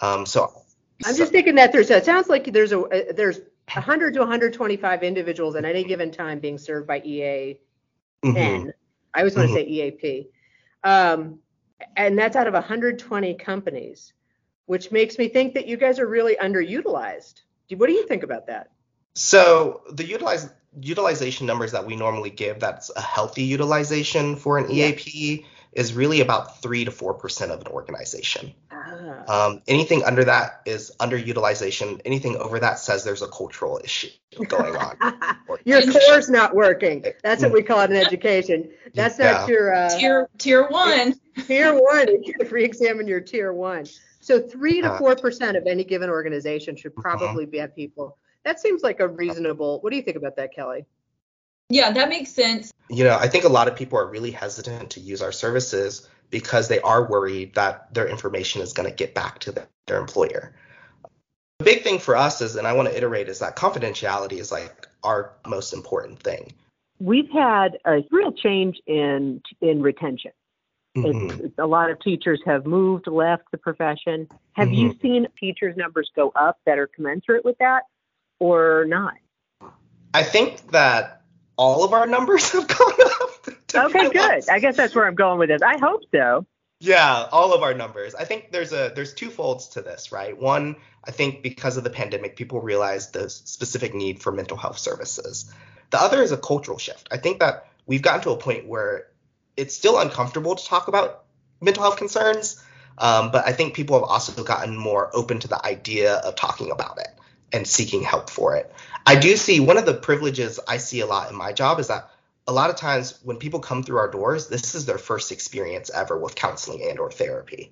Um, 0.00 0.26
so 0.26 0.52
I'm 1.04 1.14
so, 1.14 1.18
just 1.18 1.32
thinking 1.32 1.54
that 1.56 1.72
there's 1.72 1.90
a, 1.90 1.98
it 1.98 2.04
sounds 2.04 2.28
like 2.28 2.52
there's 2.52 2.72
a, 2.72 2.80
a 2.80 3.12
there's 3.12 3.38
100 3.72 4.14
to 4.14 4.20
125 4.20 5.02
individuals 5.02 5.54
at 5.56 5.64
any 5.64 5.84
given 5.84 6.10
time 6.10 6.40
being 6.40 6.58
served 6.58 6.86
by 6.86 7.00
EA 7.00 7.58
mm-hmm. 8.24 8.34
10. 8.34 8.72
I 9.14 9.18
always 9.20 9.36
want 9.36 9.48
to 9.50 9.54
mm-hmm. 9.54 9.70
say 9.70 9.86
EAP. 9.88 10.28
Um, 10.82 11.38
and 11.96 12.18
that's 12.18 12.36
out 12.36 12.46
of 12.46 12.54
120 12.54 13.34
companies, 13.34 14.12
which 14.66 14.90
makes 14.90 15.18
me 15.18 15.28
think 15.28 15.54
that 15.54 15.66
you 15.66 15.76
guys 15.76 15.98
are 15.98 16.06
really 16.06 16.36
underutilized. 16.36 17.42
What 17.76 17.86
do 17.86 17.92
you 17.92 18.06
think 18.06 18.22
about 18.22 18.48
that? 18.48 18.70
So 19.14 19.82
the 19.90 20.04
utilize 20.04 20.48
utilization 20.78 21.46
numbers 21.46 21.72
that 21.72 21.86
we 21.86 21.96
normally 21.96 22.30
give 22.30 22.60
that's 22.60 22.90
a 22.94 23.00
healthy 23.00 23.42
utilization 23.42 24.36
for 24.36 24.58
an 24.58 24.70
EAP 24.70 25.44
is 25.72 25.94
really 25.94 26.20
about 26.20 26.60
three 26.60 26.84
to 26.84 26.90
four 26.90 27.14
percent 27.14 27.52
of 27.52 27.60
an 27.60 27.68
organization. 27.68 28.52
Ah. 28.72 29.46
Um, 29.46 29.62
anything 29.68 30.02
under 30.04 30.24
that 30.24 30.62
is 30.66 30.92
underutilization. 30.98 32.00
Anything 32.04 32.36
over 32.36 32.58
that 32.58 32.78
says 32.78 33.04
there's 33.04 33.22
a 33.22 33.28
cultural 33.28 33.80
issue 33.82 34.10
going 34.48 34.74
on. 34.76 34.96
your 35.64 35.82
core's 35.82 36.28
not 36.28 36.54
working. 36.54 37.04
That's 37.22 37.42
what 37.42 37.52
we 37.52 37.62
call 37.62 37.80
it 37.80 37.90
in 37.90 37.96
education. 38.06 38.70
That's 38.94 39.18
yeah. 39.18 39.32
not 39.32 39.48
your 39.48 39.74
uh, 39.74 39.90
tier 39.90 40.28
tier 40.38 40.68
one. 40.68 41.14
Tier 41.46 41.74
one. 41.74 42.08
You 42.24 42.34
have 42.40 42.48
to 42.48 42.54
re-examine 42.54 43.06
your 43.06 43.20
tier 43.20 43.52
one. 43.52 43.86
So 44.20 44.40
three 44.40 44.80
to 44.80 44.92
uh. 44.92 44.98
four 44.98 45.14
percent 45.14 45.56
of 45.56 45.66
any 45.66 45.84
given 45.84 46.10
organization 46.10 46.74
should 46.74 46.92
uh-huh. 46.92 47.02
probably 47.02 47.44
uh-huh. 47.44 47.50
be 47.50 47.60
at 47.60 47.76
people. 47.76 48.18
That 48.44 48.60
seems 48.60 48.82
like 48.82 49.00
a 49.00 49.08
reasonable. 49.08 49.80
What 49.80 49.90
do 49.90 49.96
you 49.96 50.02
think 50.02 50.16
about 50.16 50.36
that, 50.36 50.54
Kelly? 50.54 50.86
Yeah, 51.68 51.92
that 51.92 52.08
makes 52.08 52.32
sense. 52.32 52.72
You 52.88 53.04
know, 53.04 53.16
I 53.16 53.28
think 53.28 53.44
a 53.44 53.48
lot 53.48 53.68
of 53.68 53.76
people 53.76 53.98
are 53.98 54.06
really 54.06 54.32
hesitant 54.32 54.90
to 54.90 55.00
use 55.00 55.22
our 55.22 55.32
services 55.32 56.08
because 56.30 56.68
they 56.68 56.80
are 56.80 57.08
worried 57.08 57.54
that 57.54 57.92
their 57.94 58.08
information 58.08 58.60
is 58.62 58.72
going 58.72 58.88
to 58.88 58.94
get 58.94 59.14
back 59.14 59.38
to 59.40 59.66
their 59.86 59.98
employer. 59.98 60.52
The 61.58 61.64
big 61.64 61.82
thing 61.82 61.98
for 61.98 62.16
us 62.16 62.40
is, 62.40 62.56
and 62.56 62.66
I 62.66 62.72
want 62.72 62.88
to 62.88 62.96
iterate, 62.96 63.28
is 63.28 63.38
that 63.40 63.56
confidentiality 63.56 64.38
is 64.38 64.50
like 64.50 64.88
our 65.04 65.32
most 65.46 65.72
important 65.72 66.20
thing. 66.20 66.52
We've 66.98 67.30
had 67.30 67.78
a 67.84 68.02
real 68.10 68.32
change 68.32 68.80
in 68.86 69.42
in 69.60 69.82
retention. 69.82 70.32
Mm-hmm. 70.96 71.60
a 71.60 71.66
lot 71.66 71.88
of 71.88 72.00
teachers 72.00 72.42
have 72.46 72.66
moved, 72.66 73.06
left 73.06 73.44
the 73.52 73.58
profession. 73.58 74.26
Have 74.54 74.68
mm-hmm. 74.68 74.74
you 74.74 74.98
seen 75.00 75.28
teachers' 75.38 75.76
numbers 75.76 76.10
go 76.16 76.32
up 76.34 76.58
that 76.66 76.80
are 76.80 76.88
commensurate 76.88 77.44
with 77.44 77.56
that, 77.58 77.84
or 78.40 78.84
not? 78.88 79.14
I 80.12 80.24
think 80.24 80.72
that 80.72 81.22
all 81.56 81.84
of 81.84 81.92
our 81.92 82.06
numbers 82.06 82.50
have 82.52 82.66
gone 82.66 82.92
up. 83.20 83.48
Okay, 83.72 84.10
good. 84.10 84.48
I 84.48 84.58
guess 84.58 84.76
that's 84.76 84.94
where 84.94 85.06
I'm 85.06 85.14
going 85.14 85.38
with 85.38 85.50
this. 85.50 85.62
I 85.62 85.78
hope 85.78 86.02
so. 86.12 86.46
Yeah, 86.80 87.28
all 87.30 87.52
of 87.52 87.62
our 87.62 87.74
numbers. 87.74 88.14
I 88.14 88.24
think 88.24 88.50
there's 88.50 88.72
a 88.72 88.90
there's 88.94 89.12
two 89.12 89.30
folds 89.30 89.68
to 89.68 89.82
this, 89.82 90.10
right? 90.10 90.36
One, 90.36 90.76
I 91.04 91.10
think 91.10 91.42
because 91.42 91.76
of 91.76 91.84
the 91.84 91.90
pandemic, 91.90 92.36
people 92.36 92.60
realized 92.60 93.12
the 93.12 93.28
specific 93.28 93.94
need 93.94 94.22
for 94.22 94.32
mental 94.32 94.56
health 94.56 94.78
services. 94.78 95.52
The 95.90 96.00
other 96.00 96.22
is 96.22 96.32
a 96.32 96.38
cultural 96.38 96.78
shift. 96.78 97.08
I 97.10 97.18
think 97.18 97.40
that 97.40 97.66
we've 97.86 98.00
gotten 98.00 98.22
to 98.22 98.30
a 98.30 98.36
point 98.36 98.66
where 98.66 99.08
it's 99.56 99.76
still 99.76 100.00
uncomfortable 100.00 100.54
to 100.54 100.64
talk 100.64 100.88
about 100.88 101.24
mental 101.60 101.82
health 101.82 101.98
concerns, 101.98 102.64
um, 102.96 103.30
but 103.30 103.46
I 103.46 103.52
think 103.52 103.74
people 103.74 103.96
have 103.96 104.08
also 104.08 104.42
gotten 104.42 104.74
more 104.74 105.10
open 105.14 105.40
to 105.40 105.48
the 105.48 105.64
idea 105.64 106.14
of 106.14 106.34
talking 106.34 106.70
about 106.70 106.98
it 106.98 107.19
and 107.52 107.66
seeking 107.66 108.02
help 108.02 108.30
for 108.30 108.56
it. 108.56 108.72
I 109.06 109.16
do 109.16 109.36
see 109.36 109.60
one 109.60 109.78
of 109.78 109.86
the 109.86 109.94
privileges 109.94 110.60
I 110.68 110.76
see 110.76 111.00
a 111.00 111.06
lot 111.06 111.30
in 111.30 111.36
my 111.36 111.52
job 111.52 111.80
is 111.80 111.88
that 111.88 112.10
a 112.46 112.52
lot 112.52 112.70
of 112.70 112.76
times 112.76 113.18
when 113.22 113.36
people 113.36 113.60
come 113.60 113.82
through 113.82 113.98
our 113.98 114.10
doors, 114.10 114.48
this 114.48 114.74
is 114.74 114.86
their 114.86 114.98
first 114.98 115.32
experience 115.32 115.90
ever 115.90 116.18
with 116.18 116.34
counseling 116.34 116.88
and 116.88 116.98
or 116.98 117.10
therapy. 117.10 117.70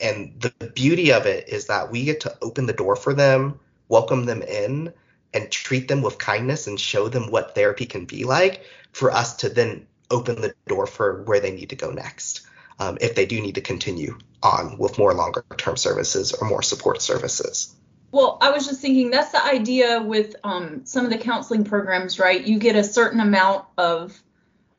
And 0.00 0.40
the 0.40 0.72
beauty 0.74 1.12
of 1.12 1.26
it 1.26 1.48
is 1.48 1.66
that 1.66 1.90
we 1.90 2.04
get 2.04 2.20
to 2.20 2.36
open 2.42 2.66
the 2.66 2.72
door 2.72 2.96
for 2.96 3.14
them, 3.14 3.60
welcome 3.88 4.24
them 4.24 4.42
in, 4.42 4.92
and 5.34 5.50
treat 5.50 5.88
them 5.88 6.02
with 6.02 6.18
kindness 6.18 6.66
and 6.66 6.80
show 6.80 7.08
them 7.08 7.30
what 7.30 7.54
therapy 7.54 7.86
can 7.86 8.06
be 8.06 8.24
like 8.24 8.62
for 8.92 9.10
us 9.10 9.36
to 9.36 9.48
then 9.48 9.86
open 10.10 10.40
the 10.40 10.54
door 10.66 10.86
for 10.86 11.22
where 11.24 11.40
they 11.40 11.52
need 11.52 11.70
to 11.70 11.76
go 11.76 11.90
next. 11.90 12.42
Um, 12.80 12.96
if 13.00 13.14
they 13.14 13.26
do 13.26 13.40
need 13.40 13.56
to 13.56 13.60
continue 13.60 14.18
on 14.42 14.78
with 14.78 14.98
more 14.98 15.12
longer 15.12 15.44
term 15.56 15.76
services 15.76 16.32
or 16.32 16.48
more 16.48 16.62
support 16.62 17.02
services. 17.02 17.74
Well, 18.10 18.38
I 18.40 18.50
was 18.50 18.66
just 18.66 18.80
thinking 18.80 19.10
that's 19.10 19.32
the 19.32 19.44
idea 19.44 20.00
with 20.00 20.34
um, 20.42 20.86
some 20.86 21.04
of 21.04 21.10
the 21.10 21.18
counseling 21.18 21.64
programs, 21.64 22.18
right? 22.18 22.42
You 22.42 22.58
get 22.58 22.76
a 22.76 22.84
certain 22.84 23.20
amount 23.20 23.66
of 23.76 24.18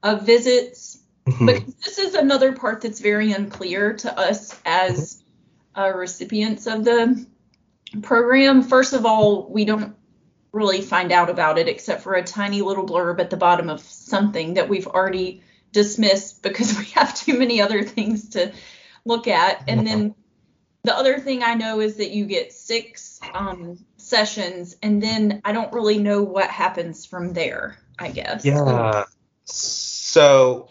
of 0.01 0.25
visits, 0.25 0.99
mm-hmm. 1.27 1.45
but 1.45 1.63
this 1.83 1.99
is 1.99 2.15
another 2.15 2.53
part 2.53 2.81
that's 2.81 2.99
very 2.99 3.31
unclear 3.31 3.93
to 3.93 4.17
us 4.17 4.59
as 4.65 5.21
uh, 5.75 5.91
recipients 5.93 6.67
of 6.67 6.85
the 6.85 7.25
program. 8.01 8.63
First 8.63 8.93
of 8.93 9.05
all, 9.05 9.47
we 9.49 9.65
don't 9.65 9.95
really 10.51 10.81
find 10.81 11.11
out 11.11 11.29
about 11.29 11.59
it 11.59 11.67
except 11.67 12.01
for 12.01 12.15
a 12.15 12.23
tiny 12.23 12.61
little 12.61 12.85
blurb 12.85 13.19
at 13.19 13.29
the 13.29 13.37
bottom 13.37 13.69
of 13.69 13.81
something 13.81 14.55
that 14.55 14.67
we've 14.67 14.87
already 14.87 15.43
dismissed 15.71 16.41
because 16.41 16.77
we 16.79 16.85
have 16.85 17.13
too 17.13 17.37
many 17.37 17.61
other 17.61 17.83
things 17.83 18.29
to 18.29 18.51
look 19.05 19.27
at. 19.27 19.63
And 19.67 19.85
then 19.85 20.15
the 20.83 20.95
other 20.95 21.19
thing 21.19 21.43
I 21.43 21.55
know 21.55 21.79
is 21.79 21.97
that 21.97 22.11
you 22.11 22.25
get 22.25 22.53
six 22.53 23.19
um, 23.33 23.77
sessions, 23.97 24.77
and 24.81 25.01
then 25.01 25.41
I 25.43 25.51
don't 25.51 25.71
really 25.73 25.97
know 25.99 26.23
what 26.23 26.49
happens 26.49 27.05
from 27.05 27.33
there. 27.33 27.77
I 27.99 28.09
guess. 28.09 28.45
Yeah. 28.45 29.03
So, 29.43 30.69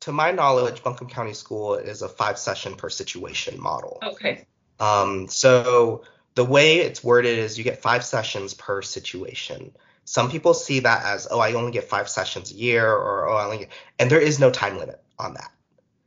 to 0.00 0.12
my 0.12 0.32
knowledge, 0.32 0.82
Buncombe 0.82 1.08
County 1.08 1.32
School 1.32 1.74
is 1.74 2.02
a 2.02 2.08
five 2.08 2.38
session 2.38 2.74
per 2.74 2.90
situation 2.90 3.60
model. 3.60 3.98
Okay. 4.02 4.46
Um, 4.80 5.28
so 5.28 6.02
the 6.34 6.44
way 6.44 6.78
it's 6.78 7.02
worded 7.02 7.38
is 7.38 7.56
you 7.56 7.64
get 7.64 7.82
five 7.82 8.04
sessions 8.04 8.52
per 8.52 8.82
situation. 8.82 9.72
Some 10.04 10.30
people 10.30 10.54
see 10.54 10.80
that 10.80 11.04
as, 11.04 11.26
oh, 11.30 11.40
I 11.40 11.54
only 11.54 11.72
get 11.72 11.84
five 11.84 12.08
sessions 12.08 12.52
a 12.52 12.54
year, 12.54 12.88
or 12.88 13.28
oh, 13.28 13.36
I 13.36 13.44
only 13.44 13.58
get, 13.58 13.68
and 13.98 14.10
there 14.10 14.20
is 14.20 14.38
no 14.38 14.50
time 14.50 14.78
limit 14.78 15.02
on 15.18 15.34
that 15.34 15.50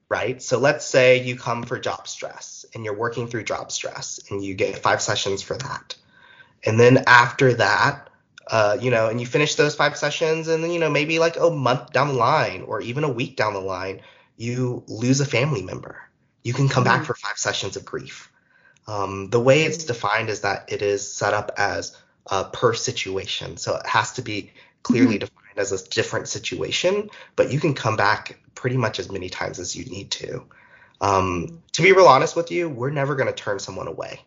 right? 0.10 0.42
So 0.42 0.58
let's 0.58 0.86
say 0.86 1.24
you 1.24 1.36
come 1.36 1.64
for 1.64 1.80
job 1.80 2.08
stress 2.08 2.66
and 2.74 2.84
you're 2.84 2.98
working 2.98 3.28
through 3.28 3.44
job 3.44 3.72
stress 3.72 4.20
and 4.30 4.44
you 4.44 4.56
get 4.56 4.80
five 4.80 5.02
sessions 5.02 5.42
for 5.44 5.56
that. 5.56 5.96
And 6.66 6.80
then 6.80 7.04
after 7.08 7.54
that, 7.54 8.10
uh, 8.48 8.78
you 8.82 8.90
know, 8.90 9.08
and 9.08 9.22
you 9.22 9.28
finish 9.28 9.56
those 9.56 9.76
five 9.76 9.96
sessions 9.96 10.48
and 10.48 10.64
then, 10.64 10.72
you 10.72 10.80
know, 10.80 10.90
maybe 10.90 11.20
like 11.20 11.38
a 11.38 11.52
month 11.52 11.94
down 11.94 12.08
the 12.08 12.16
line 12.16 12.64
or 12.64 12.82
even 12.82 13.04
a 13.04 13.10
week 13.10 13.36
down 13.36 13.54
the 13.54 13.60
line, 13.60 14.02
you 14.36 14.84
lose 14.88 15.20
a 15.22 15.26
family 15.26 15.62
member. 15.62 16.02
You 16.44 16.54
can 16.54 16.68
come 16.68 16.84
mm-hmm. 16.84 16.98
back 16.98 17.06
for 17.06 17.14
five 17.14 17.38
sessions 17.38 17.78
of 17.78 17.86
grief. 17.86 18.32
Um, 18.88 19.30
the 19.30 19.40
way 19.40 19.64
it's 19.64 19.84
defined 19.84 20.30
is 20.30 20.42
that 20.42 20.72
it 20.72 20.82
is 20.82 21.14
set 21.14 21.36
up 21.36 21.52
as 21.58 21.96
uh, 22.32 22.46
per 22.46 22.74
situation. 22.74 23.58
So 23.58 23.76
it 23.76 23.86
has 23.86 24.14
to 24.14 24.24
be 24.24 24.52
clearly 24.82 25.20
mm-hmm. 25.20 25.26
defined 25.26 25.39
as 25.60 25.72
a 25.72 25.90
different 25.90 26.28
situation, 26.28 27.10
but 27.36 27.52
you 27.52 27.60
can 27.60 27.74
come 27.74 27.96
back 27.98 28.40
pretty 28.56 28.78
much 28.78 29.00
as 29.00 29.12
many 29.12 29.30
times 29.30 29.60
as 29.60 29.76
you 29.76 29.86
need 29.86 30.10
to. 30.12 30.46
Um, 31.02 31.62
to 31.74 31.82
be 31.82 31.92
real 31.92 32.08
honest 32.08 32.36
with 32.36 32.52
you, 32.52 32.70
we're 32.70 32.90
never 32.90 33.16
going 33.16 33.28
to 33.28 33.34
turn 33.34 33.60
someone 33.60 33.88
away. 33.88 34.22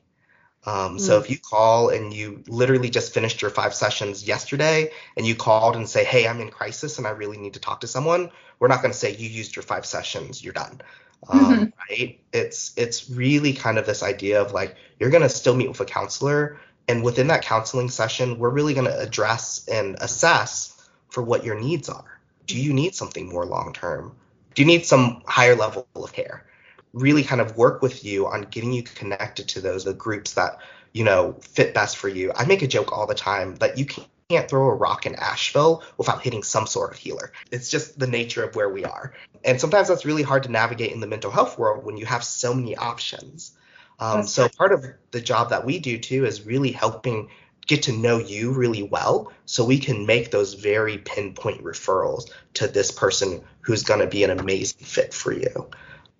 Um, 0.64 0.96
mm. 0.96 1.00
So 1.00 1.18
if 1.18 1.28
you 1.28 1.38
call 1.38 1.88
and 1.88 2.12
you 2.12 2.44
literally 2.46 2.90
just 2.90 3.12
finished 3.12 3.42
your 3.42 3.50
five 3.50 3.74
sessions 3.74 4.26
yesterday 4.26 4.92
and 5.16 5.26
you 5.26 5.34
called 5.34 5.74
and 5.74 5.88
say, 5.88 6.04
hey, 6.04 6.28
I'm 6.28 6.40
in 6.40 6.50
crisis 6.50 6.98
and 6.98 7.06
I 7.06 7.10
really 7.10 7.38
need 7.38 7.54
to 7.54 7.60
talk 7.60 7.80
to 7.80 7.88
someone, 7.88 8.30
we're 8.58 8.68
not 8.68 8.80
going 8.80 8.92
to 8.92 8.98
say 8.98 9.16
you 9.16 9.28
used 9.28 9.56
your 9.56 9.64
five 9.64 9.84
sessions, 9.84 10.44
you're 10.44 10.52
done. 10.52 10.80
Um, 11.28 11.40
mm-hmm. 11.40 11.64
Right? 11.90 12.20
It's 12.32 12.72
it's 12.76 13.10
really 13.10 13.52
kind 13.52 13.78
of 13.78 13.86
this 13.86 14.02
idea 14.02 14.40
of 14.40 14.52
like 14.52 14.76
you're 14.98 15.10
going 15.10 15.22
to 15.22 15.28
still 15.28 15.54
meet 15.54 15.68
with 15.68 15.80
a 15.80 15.84
counselor, 15.84 16.58
and 16.88 17.04
within 17.04 17.28
that 17.28 17.42
counseling 17.42 17.90
session, 17.90 18.38
we're 18.38 18.50
really 18.50 18.74
going 18.74 18.86
to 18.86 18.98
address 18.98 19.68
and 19.68 19.96
assess 20.00 20.71
for 21.12 21.22
what 21.22 21.44
your 21.44 21.60
needs 21.60 21.90
are. 21.90 22.18
Do 22.46 22.58
you 22.58 22.72
need 22.72 22.94
something 22.94 23.28
more 23.28 23.44
long 23.44 23.74
term? 23.74 24.16
Do 24.54 24.62
you 24.62 24.66
need 24.66 24.86
some 24.86 25.22
higher 25.26 25.54
level 25.54 25.86
of 25.94 26.12
care? 26.12 26.46
Really 26.94 27.22
kind 27.22 27.40
of 27.40 27.56
work 27.56 27.82
with 27.82 28.02
you 28.04 28.26
on 28.26 28.42
getting 28.42 28.72
you 28.72 28.82
connected 28.82 29.48
to 29.48 29.60
those 29.60 29.84
the 29.84 29.92
groups 29.92 30.34
that 30.34 30.58
you 30.92 31.04
know 31.04 31.36
fit 31.40 31.74
best 31.74 31.98
for 31.98 32.08
you. 32.08 32.32
I 32.34 32.46
make 32.46 32.62
a 32.62 32.66
joke 32.66 32.92
all 32.92 33.06
the 33.06 33.14
time 33.14 33.56
that 33.56 33.78
you 33.78 33.86
can't 34.30 34.48
throw 34.48 34.68
a 34.68 34.74
rock 34.74 35.04
in 35.04 35.14
Asheville 35.16 35.82
without 35.98 36.22
hitting 36.22 36.42
some 36.42 36.66
sort 36.66 36.92
of 36.92 36.98
healer. 36.98 37.32
It's 37.50 37.68
just 37.68 37.98
the 37.98 38.06
nature 38.06 38.42
of 38.42 38.56
where 38.56 38.70
we 38.70 38.84
are. 38.84 39.12
And 39.44 39.60
sometimes 39.60 39.88
that's 39.88 40.06
really 40.06 40.22
hard 40.22 40.44
to 40.44 40.50
navigate 40.50 40.92
in 40.92 41.00
the 41.00 41.06
mental 41.06 41.30
health 41.30 41.58
world 41.58 41.84
when 41.84 41.98
you 41.98 42.06
have 42.06 42.24
so 42.24 42.54
many 42.54 42.74
options. 42.74 43.52
Um, 44.00 44.26
so 44.26 44.48
part 44.48 44.72
of 44.72 44.84
the 45.10 45.20
job 45.20 45.50
that 45.50 45.66
we 45.66 45.78
do 45.78 45.98
too 45.98 46.24
is 46.24 46.46
really 46.46 46.72
helping 46.72 47.28
get 47.66 47.84
to 47.84 47.92
know 47.92 48.18
you 48.18 48.52
really 48.52 48.82
well 48.82 49.32
so 49.44 49.64
we 49.64 49.78
can 49.78 50.06
make 50.06 50.30
those 50.30 50.54
very 50.54 50.98
pinpoint 50.98 51.62
referrals 51.62 52.30
to 52.54 52.66
this 52.66 52.90
person 52.90 53.42
who's 53.60 53.82
going 53.82 54.00
to 54.00 54.06
be 54.06 54.24
an 54.24 54.30
amazing 54.30 54.84
fit 54.84 55.14
for 55.14 55.32
you. 55.32 55.70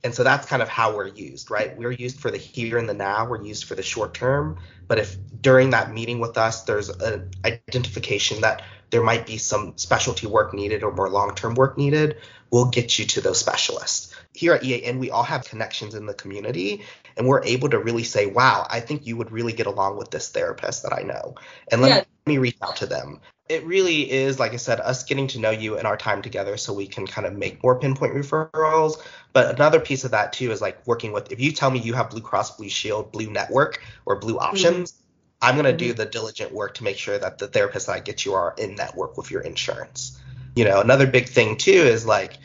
And 0.05 0.15
so 0.15 0.25
that's 0.25 0.47
kind 0.47 0.63
of 0.63 0.69
how 0.69 0.97
we're 0.97 1.09
used, 1.09 1.51
right? 1.51 1.77
We're 1.77 1.93
used 1.93 2.19
for 2.19 2.31
the 2.31 2.39
here 2.39 2.79
and 2.79 2.89
the 2.89 2.95
now, 2.95 3.29
we're 3.29 3.43
used 3.43 3.65
for 3.65 3.77
the 3.77 3.83
short 3.83 4.15
term. 4.15 4.59
But 4.89 4.99
if 4.99 5.17
during 5.41 5.71
that 5.71 5.93
meeting 5.93 6.19
with 6.19 6.37
us, 6.37 6.63
there's 6.63 6.89
an 6.89 7.31
identification 7.45 8.41
that 8.41 8.63
there 8.91 9.03
might 9.03 9.27
be 9.27 9.39
some 9.39 9.73
specialty 9.77 10.27
work 10.27 10.53
needed 10.55 10.83
or 10.83 10.93
more 10.93 11.09
long 11.09 11.35
term 11.35 11.55
work 11.55 11.79
needed, 11.79 12.17
we'll 12.51 12.67
get 12.67 12.99
you 12.99 13.07
to 13.07 13.21
those 13.21 13.39
specialists. 13.39 14.12
Here 14.35 14.55
at 14.55 14.65
EAN, 14.65 14.99
we 14.99 15.11
all 15.11 15.23
have 15.23 15.45
connections 15.45 15.95
in 15.95 16.07
the 16.07 16.15
community, 16.15 16.83
and 17.17 17.27
we're 17.27 17.45
able 17.45 17.69
to 17.71 17.79
really 17.79 18.05
say, 18.05 18.27
wow, 18.27 18.67
I 18.71 18.81
think 18.81 19.07
you 19.07 19.17
would 19.17 19.31
really 19.31 19.53
get 19.53 19.67
along 19.67 19.99
with 19.99 20.11
this 20.11 20.31
therapist 20.31 20.83
that 20.85 20.95
I 20.95 21.03
know. 21.03 21.35
And 21.71 21.83
let 21.83 21.89
yeah. 21.91 22.05
me 22.27 22.39
reach 22.39 22.57
out 22.63 22.77
to 22.77 22.87
them. 22.87 23.21
It 23.49 23.67
really 23.67 24.11
is, 24.11 24.39
like 24.39 24.55
I 24.55 24.57
said, 24.57 24.81
us 24.81 25.05
getting 25.05 25.27
to 25.29 25.39
know 25.39 25.51
you 25.51 25.77
and 25.77 25.87
our 25.87 25.99
time 25.99 26.23
together 26.23 26.57
so 26.57 26.73
we 26.73 26.87
can 26.87 27.07
kind 27.07 27.27
of 27.27 27.35
make 27.35 27.63
more 27.63 27.79
pinpoint 27.79 28.15
referrals. 28.15 29.03
But 29.35 29.55
another 29.55 29.81
piece 29.81 30.05
of 30.05 30.13
that 30.13 30.33
too 30.33 30.51
is 30.53 30.63
like 30.63 30.87
working 30.87 31.13
with 31.13 31.31
if 31.31 31.41
you 31.41 31.53
tell 31.53 31.71
me 31.71 31.81
you 31.81 31.93
have 31.93 32.09
Blue 32.09 32.23
Cross 32.23 32.57
Blue 32.57 32.71
Shield, 32.71 33.13
Blue 33.13 33.31
Network, 33.31 33.83
or 34.07 34.19
Blue 34.19 34.37
mm-hmm. 34.37 34.45
Options, 34.45 34.93
mm-hmm. 34.93 35.03
I'm 35.43 35.55
going 35.57 35.65
to 35.65 35.71
mm-hmm. 35.73 35.89
do 35.89 35.93
the 35.93 36.07
diligent 36.07 36.53
work 36.53 36.75
to 36.75 36.85
make 36.85 36.97
sure 36.97 37.19
that 37.19 37.37
the 37.37 37.49
therapists 37.49 37.87
that 37.87 37.97
I 37.97 38.01
get 38.01 38.25
you 38.25 38.33
are 38.35 38.55
in 38.57 38.77
network 38.77 39.19
with 39.19 39.31
your 39.31 39.43
insurance. 39.43 40.19
You 40.55 40.65
know, 40.65 40.81
another 40.81 41.07
big 41.07 41.29
thing 41.29 41.57
too 41.57 41.73
is 41.73 42.07
like 42.07 42.39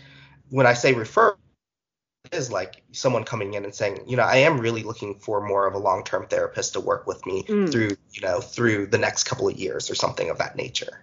when 0.49 0.65
I 0.65 0.73
say 0.73 0.93
refer 0.93 1.36
is 2.31 2.51
like 2.51 2.83
someone 2.91 3.23
coming 3.23 3.53
in 3.53 3.63
and 3.63 3.73
saying, 3.73 3.99
you 4.07 4.17
know, 4.17 4.23
I 4.23 4.37
am 4.37 4.59
really 4.59 4.83
looking 4.83 5.15
for 5.15 5.45
more 5.45 5.67
of 5.67 5.73
a 5.73 5.77
long-term 5.77 6.27
therapist 6.27 6.73
to 6.73 6.79
work 6.79 7.07
with 7.07 7.25
me 7.25 7.43
mm. 7.43 7.71
through, 7.71 7.91
you 8.11 8.21
know, 8.21 8.39
through 8.39 8.87
the 8.87 8.97
next 8.97 9.23
couple 9.23 9.47
of 9.47 9.55
years 9.55 9.89
or 9.89 9.95
something 9.95 10.29
of 10.29 10.37
that 10.39 10.55
nature. 10.55 11.01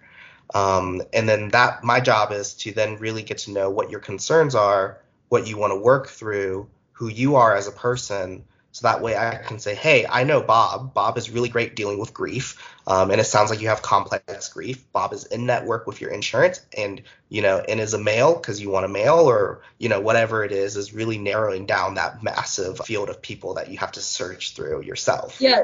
Um, 0.53 1.01
and 1.13 1.27
then 1.27 1.49
that 1.49 1.83
my 1.83 1.99
job 1.99 2.31
is 2.31 2.53
to 2.55 2.71
then 2.71 2.97
really 2.97 3.23
get 3.23 3.39
to 3.39 3.51
know 3.51 3.69
what 3.69 3.89
your 3.89 3.99
concerns 3.99 4.55
are, 4.55 5.01
what 5.29 5.47
you 5.47 5.57
want 5.57 5.71
to 5.71 5.79
work 5.79 6.07
through, 6.07 6.67
who 6.91 7.07
you 7.07 7.35
are 7.35 7.55
as 7.55 7.67
a 7.67 7.71
person, 7.71 8.45
so 8.75 8.87
that 8.89 9.01
way 9.01 9.15
I 9.15 9.37
can 9.37 9.57
say, 9.57 9.73
hey, 9.73 10.05
I 10.05 10.25
know 10.25 10.41
Bob. 10.41 10.93
Bob 10.93 11.17
is 11.17 11.29
really 11.29 11.47
great 11.47 11.77
dealing 11.77 11.97
with 11.97 12.13
grief. 12.13 12.61
Um, 12.85 13.09
and 13.09 13.21
it 13.21 13.23
sounds 13.23 13.49
like 13.49 13.61
you 13.61 13.69
have 13.69 13.81
complex 13.81 14.49
grief. 14.49 14.91
Bob 14.91 15.13
is 15.13 15.23
in 15.23 15.45
network 15.45 15.87
with 15.87 16.01
your 16.01 16.11
insurance 16.11 16.59
and, 16.77 17.01
you 17.29 17.41
know, 17.41 17.59
and 17.59 17.79
is 17.79 17.93
a 17.93 17.97
male 17.97 18.35
because 18.35 18.59
you 18.59 18.69
want 18.69 18.83
a 18.83 18.89
male 18.89 19.29
or, 19.29 19.61
you 19.77 19.87
know, 19.87 20.01
whatever 20.01 20.43
it 20.43 20.51
is, 20.51 20.75
is 20.75 20.93
really 20.93 21.17
narrowing 21.17 21.65
down 21.65 21.95
that 21.95 22.21
massive 22.21 22.77
field 22.79 23.07
of 23.07 23.21
people 23.21 23.53
that 23.53 23.71
you 23.71 23.77
have 23.77 23.93
to 23.93 24.01
search 24.01 24.55
through 24.55 24.81
yourself. 24.81 25.39
Yeah. 25.39 25.63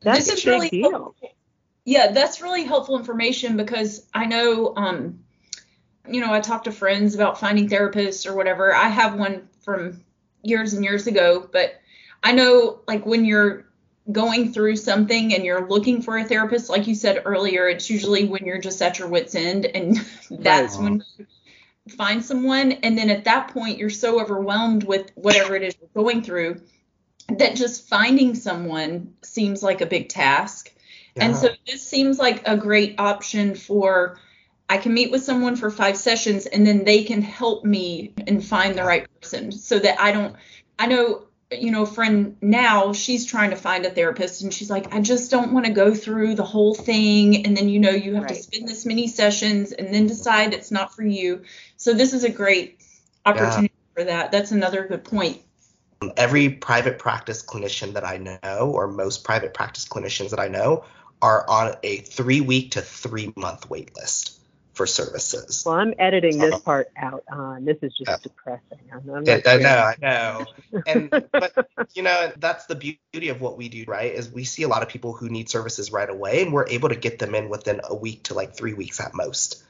That's 0.00 0.24
this 0.24 0.38
is 0.38 0.46
really 0.46 0.70
deal. 0.70 0.90
Helpful. 0.90 1.32
Yeah, 1.84 2.12
that's 2.12 2.40
really 2.40 2.64
helpful 2.64 2.98
information 2.98 3.58
because 3.58 4.06
I 4.14 4.24
know, 4.24 4.74
um, 4.74 5.18
you 6.08 6.22
know, 6.22 6.32
I 6.32 6.40
talk 6.40 6.64
to 6.64 6.72
friends 6.72 7.14
about 7.14 7.38
finding 7.38 7.68
therapists 7.68 8.26
or 8.26 8.34
whatever. 8.34 8.74
I 8.74 8.88
have 8.88 9.18
one 9.18 9.46
from 9.60 10.02
years 10.42 10.72
and 10.72 10.82
years 10.82 11.06
ago, 11.06 11.46
but 11.52 11.74
I 12.26 12.32
know 12.32 12.80
like 12.88 13.06
when 13.06 13.24
you're 13.24 13.66
going 14.10 14.52
through 14.52 14.74
something 14.74 15.32
and 15.32 15.44
you're 15.44 15.68
looking 15.68 16.02
for 16.02 16.18
a 16.18 16.24
therapist, 16.24 16.68
like 16.68 16.88
you 16.88 16.96
said 16.96 17.22
earlier, 17.24 17.68
it's 17.68 17.88
usually 17.88 18.24
when 18.24 18.44
you're 18.44 18.60
just 18.60 18.82
at 18.82 18.98
your 18.98 19.06
wits 19.06 19.36
end 19.36 19.64
and 19.64 19.96
that's 20.30 20.74
right. 20.74 20.82
when 20.82 21.04
you 21.16 21.26
find 21.96 22.24
someone. 22.24 22.72
And 22.72 22.98
then 22.98 23.10
at 23.10 23.26
that 23.26 23.52
point, 23.52 23.78
you're 23.78 23.90
so 23.90 24.20
overwhelmed 24.20 24.82
with 24.82 25.12
whatever 25.14 25.54
it 25.54 25.62
is 25.62 25.76
you're 25.80 26.02
going 26.02 26.20
through 26.20 26.62
that 27.28 27.54
just 27.54 27.88
finding 27.88 28.34
someone 28.34 29.14
seems 29.22 29.62
like 29.62 29.80
a 29.80 29.86
big 29.86 30.08
task. 30.08 30.72
Yeah. 31.14 31.26
And 31.26 31.36
so 31.36 31.50
this 31.64 31.86
seems 31.86 32.18
like 32.18 32.42
a 32.48 32.56
great 32.56 32.96
option 32.98 33.54
for 33.54 34.18
I 34.68 34.78
can 34.78 34.92
meet 34.92 35.12
with 35.12 35.22
someone 35.22 35.54
for 35.54 35.70
five 35.70 35.96
sessions 35.96 36.46
and 36.46 36.66
then 36.66 36.82
they 36.82 37.04
can 37.04 37.22
help 37.22 37.64
me 37.64 38.14
and 38.26 38.44
find 38.44 38.76
the 38.76 38.82
right 38.82 39.06
person 39.20 39.52
so 39.52 39.78
that 39.78 40.00
I 40.00 40.10
don't 40.10 40.34
I 40.76 40.88
know 40.88 41.25
you 41.52 41.70
know, 41.70 41.86
friend 41.86 42.36
now, 42.40 42.92
she's 42.92 43.24
trying 43.24 43.50
to 43.50 43.56
find 43.56 43.86
a 43.86 43.90
therapist 43.90 44.42
and 44.42 44.52
she's 44.52 44.70
like, 44.70 44.92
I 44.92 45.00
just 45.00 45.30
don't 45.30 45.52
want 45.52 45.66
to 45.66 45.72
go 45.72 45.94
through 45.94 46.34
the 46.34 46.44
whole 46.44 46.74
thing. 46.74 47.46
And 47.46 47.56
then, 47.56 47.68
you 47.68 47.78
know, 47.78 47.90
you 47.90 48.14
have 48.14 48.24
right. 48.24 48.34
to 48.34 48.42
spend 48.42 48.68
this 48.68 48.84
many 48.84 49.06
sessions 49.06 49.72
and 49.72 49.94
then 49.94 50.06
decide 50.06 50.54
it's 50.54 50.72
not 50.72 50.94
for 50.94 51.04
you. 51.04 51.42
So 51.76 51.94
this 51.94 52.12
is 52.12 52.24
a 52.24 52.30
great 52.30 52.82
opportunity 53.24 53.72
yeah. 53.72 53.94
for 53.94 54.04
that. 54.04 54.32
That's 54.32 54.50
another 54.50 54.86
good 54.88 55.04
point. 55.04 55.40
Um, 56.02 56.12
every 56.16 56.48
private 56.48 56.98
practice 56.98 57.44
clinician 57.44 57.94
that 57.94 58.04
I 58.04 58.16
know, 58.18 58.72
or 58.74 58.88
most 58.88 59.22
private 59.22 59.54
practice 59.54 59.86
clinicians 59.86 60.30
that 60.30 60.40
I 60.40 60.48
know, 60.48 60.84
are 61.22 61.48
on 61.48 61.76
a 61.82 61.98
three 61.98 62.40
week 62.40 62.72
to 62.72 62.82
three 62.82 63.32
month 63.36 63.70
wait 63.70 63.96
list 63.96 64.35
for 64.76 64.86
services. 64.86 65.64
Well, 65.64 65.74
I'm 65.74 65.94
editing 65.98 66.38
this 66.38 66.58
part 66.60 66.90
out. 66.98 67.24
An 67.28 67.64
this 67.64 67.78
is 67.80 67.96
just 67.96 68.10
yeah. 68.10 68.16
depressing. 68.22 68.78
I'm, 68.92 69.08
I'm 69.08 69.24
yeah, 69.24 69.40
I 69.46 69.56
know, 69.56 69.68
I 69.68 69.94
know. 70.00 70.46
And 70.86 71.10
but 71.32 71.70
you 71.94 72.02
know 72.02 72.30
that's 72.36 72.66
the 72.66 72.74
beauty 72.74 73.30
of 73.30 73.40
what 73.40 73.56
we 73.56 73.70
do, 73.70 73.84
right? 73.88 74.12
Is 74.12 74.30
we 74.30 74.44
see 74.44 74.64
a 74.64 74.68
lot 74.68 74.82
of 74.82 74.90
people 74.90 75.14
who 75.14 75.30
need 75.30 75.48
services 75.48 75.90
right 75.90 76.08
away, 76.08 76.42
and 76.42 76.52
we're 76.52 76.68
able 76.68 76.90
to 76.90 76.94
get 76.94 77.18
them 77.18 77.34
in 77.34 77.48
within 77.48 77.80
a 77.84 77.94
week 77.94 78.24
to 78.24 78.34
like 78.34 78.54
three 78.54 78.74
weeks 78.74 79.00
at 79.00 79.14
most. 79.14 79.64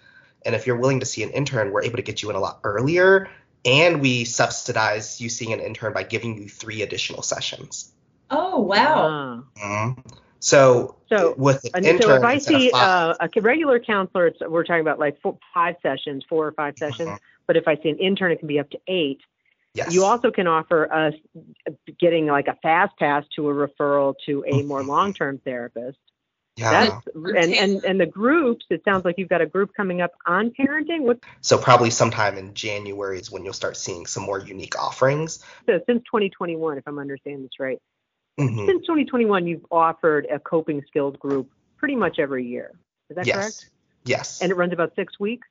And 0.45 0.57
if 0.57 0.67
you're 0.67 0.77
willing 0.77 1.01
to 1.01 1.07
see 1.07 1.23
an 1.23 1.31
intern, 1.31 1.71
we're 1.71 1.85
able 1.85 1.97
to 1.97 2.03
get 2.03 2.23
you 2.23 2.31
in 2.31 2.37
a 2.37 2.41
lot 2.41 2.61
earlier, 2.65 3.29
and 3.65 4.01
we 4.01 4.25
subsidize 4.25 5.21
you 5.21 5.29
seeing 5.29 5.53
an 5.53 5.61
intern 5.61 5.93
by 5.93 6.03
giving 6.03 6.37
you 6.37 6.49
three 6.49 6.83
additional 6.83 7.23
sessions. 7.23 7.93
Oh 8.29 8.59
wow. 8.59 9.45
Mm-hmm. 9.57 10.01
So, 10.41 10.97
so 11.09 11.35
with 11.37 11.65
an 11.75 11.85
intern, 11.85 12.03
so 12.03 12.15
if 12.17 12.25
I 12.25 12.39
see 12.39 12.71
uh, 12.73 13.15
a 13.21 13.41
regular 13.41 13.81
counselor, 13.81 14.33
we're 14.49 14.65
talking 14.65 14.81
about 14.81 14.99
like 14.99 15.21
four, 15.21 15.39
five 15.55 15.77
sessions, 15.83 16.25
four 16.29 16.47
or 16.47 16.53
five 16.53 16.75
sessions. 16.79 17.09
Mm-hmm. 17.09 17.17
But 17.47 17.57
if 17.57 17.69
I 17.69 17.77
see 17.77 17.91
an 17.91 17.99
intern, 17.99 18.33
it 18.33 18.39
can 18.39 18.49
be 18.49 18.59
up 18.59 18.71
to 18.71 18.79
eight. 18.87 19.21
Yes. 19.75 19.93
You 19.93 20.05
also 20.05 20.31
can 20.31 20.47
offer 20.47 20.91
us 20.93 21.15
getting 22.01 22.27
like 22.27 22.49
a 22.49 22.57
fast 22.63 22.97
pass 22.99 23.25
to 23.37 23.51
a 23.51 23.53
referral 23.53 24.15
to 24.25 24.45
a 24.47 24.63
more 24.63 24.81
mm-hmm. 24.81 24.89
long-term 24.89 25.41
therapist. 25.45 25.99
Yeah. 26.57 26.71
That's, 26.71 27.07
and, 27.15 27.53
and 27.55 27.85
and 27.85 28.01
the 28.01 28.07
groups, 28.07 28.65
it 28.71 28.83
sounds 28.83 29.05
like 29.05 29.17
you've 29.19 29.29
got 29.29 29.43
a 29.43 29.47
group 29.47 29.73
coming 29.77 30.01
up 30.01 30.13
on 30.27 30.53
parenting. 30.59 31.03
What? 31.03 31.19
So 31.43 31.59
probably 31.59 31.91
sometime 31.91 32.39
in 32.39 32.55
January 32.55 33.21
is 33.21 33.31
when 33.31 33.45
you'll 33.45 33.53
start 33.53 33.77
seeing 33.77 34.07
some 34.07 34.23
more 34.23 34.41
unique 34.41 34.79
offerings. 34.79 35.45
So 35.67 35.79
since 35.87 36.03
2021, 36.05 36.79
if 36.79 36.85
I'm 36.87 36.99
understanding 36.99 37.43
this 37.43 37.61
right. 37.61 37.79
Mm-hmm. 38.39 38.67
Since 38.67 38.83
2021, 38.83 39.47
you've 39.47 39.67
offered 39.71 40.27
a 40.27 40.39
coping 40.39 40.83
skills 40.89 41.17
group 41.17 41.51
pretty 41.79 41.97
much 41.97 42.19
every 42.19 42.47
year. 42.47 42.73
Is 43.09 43.17
that 43.17 43.27
yes. 43.27 43.37
correct? 43.37 43.71
Yes. 44.05 44.43
And 44.43 44.53
it 44.53 44.57
runs 44.57 44.73
about 44.73 44.95
six 44.95 45.19
weeks? 45.19 45.49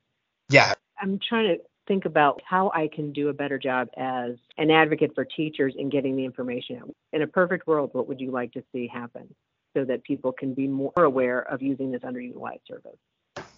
Yeah. 0.48 0.74
I'm 1.00 1.18
trying 1.18 1.56
to 1.56 1.62
think 1.86 2.04
about 2.04 2.40
how 2.44 2.70
I 2.74 2.88
can 2.88 3.12
do 3.12 3.28
a 3.28 3.32
better 3.32 3.58
job 3.58 3.88
as 3.96 4.36
an 4.58 4.70
advocate 4.70 5.14
for 5.14 5.24
teachers 5.24 5.74
in 5.76 5.88
getting 5.88 6.16
the 6.16 6.24
information 6.24 6.78
out. 6.78 6.94
In 7.12 7.22
a 7.22 7.26
perfect 7.26 7.66
world, 7.66 7.90
what 7.92 8.08
would 8.08 8.20
you 8.20 8.30
like 8.30 8.52
to 8.52 8.62
see 8.72 8.88
happen 8.88 9.34
so 9.74 9.84
that 9.84 10.04
people 10.04 10.32
can 10.32 10.54
be 10.54 10.66
more 10.66 10.92
aware 10.96 11.40
of 11.40 11.62
using 11.62 11.90
this 11.90 12.02
underutilized 12.02 12.66
service? 12.66 12.98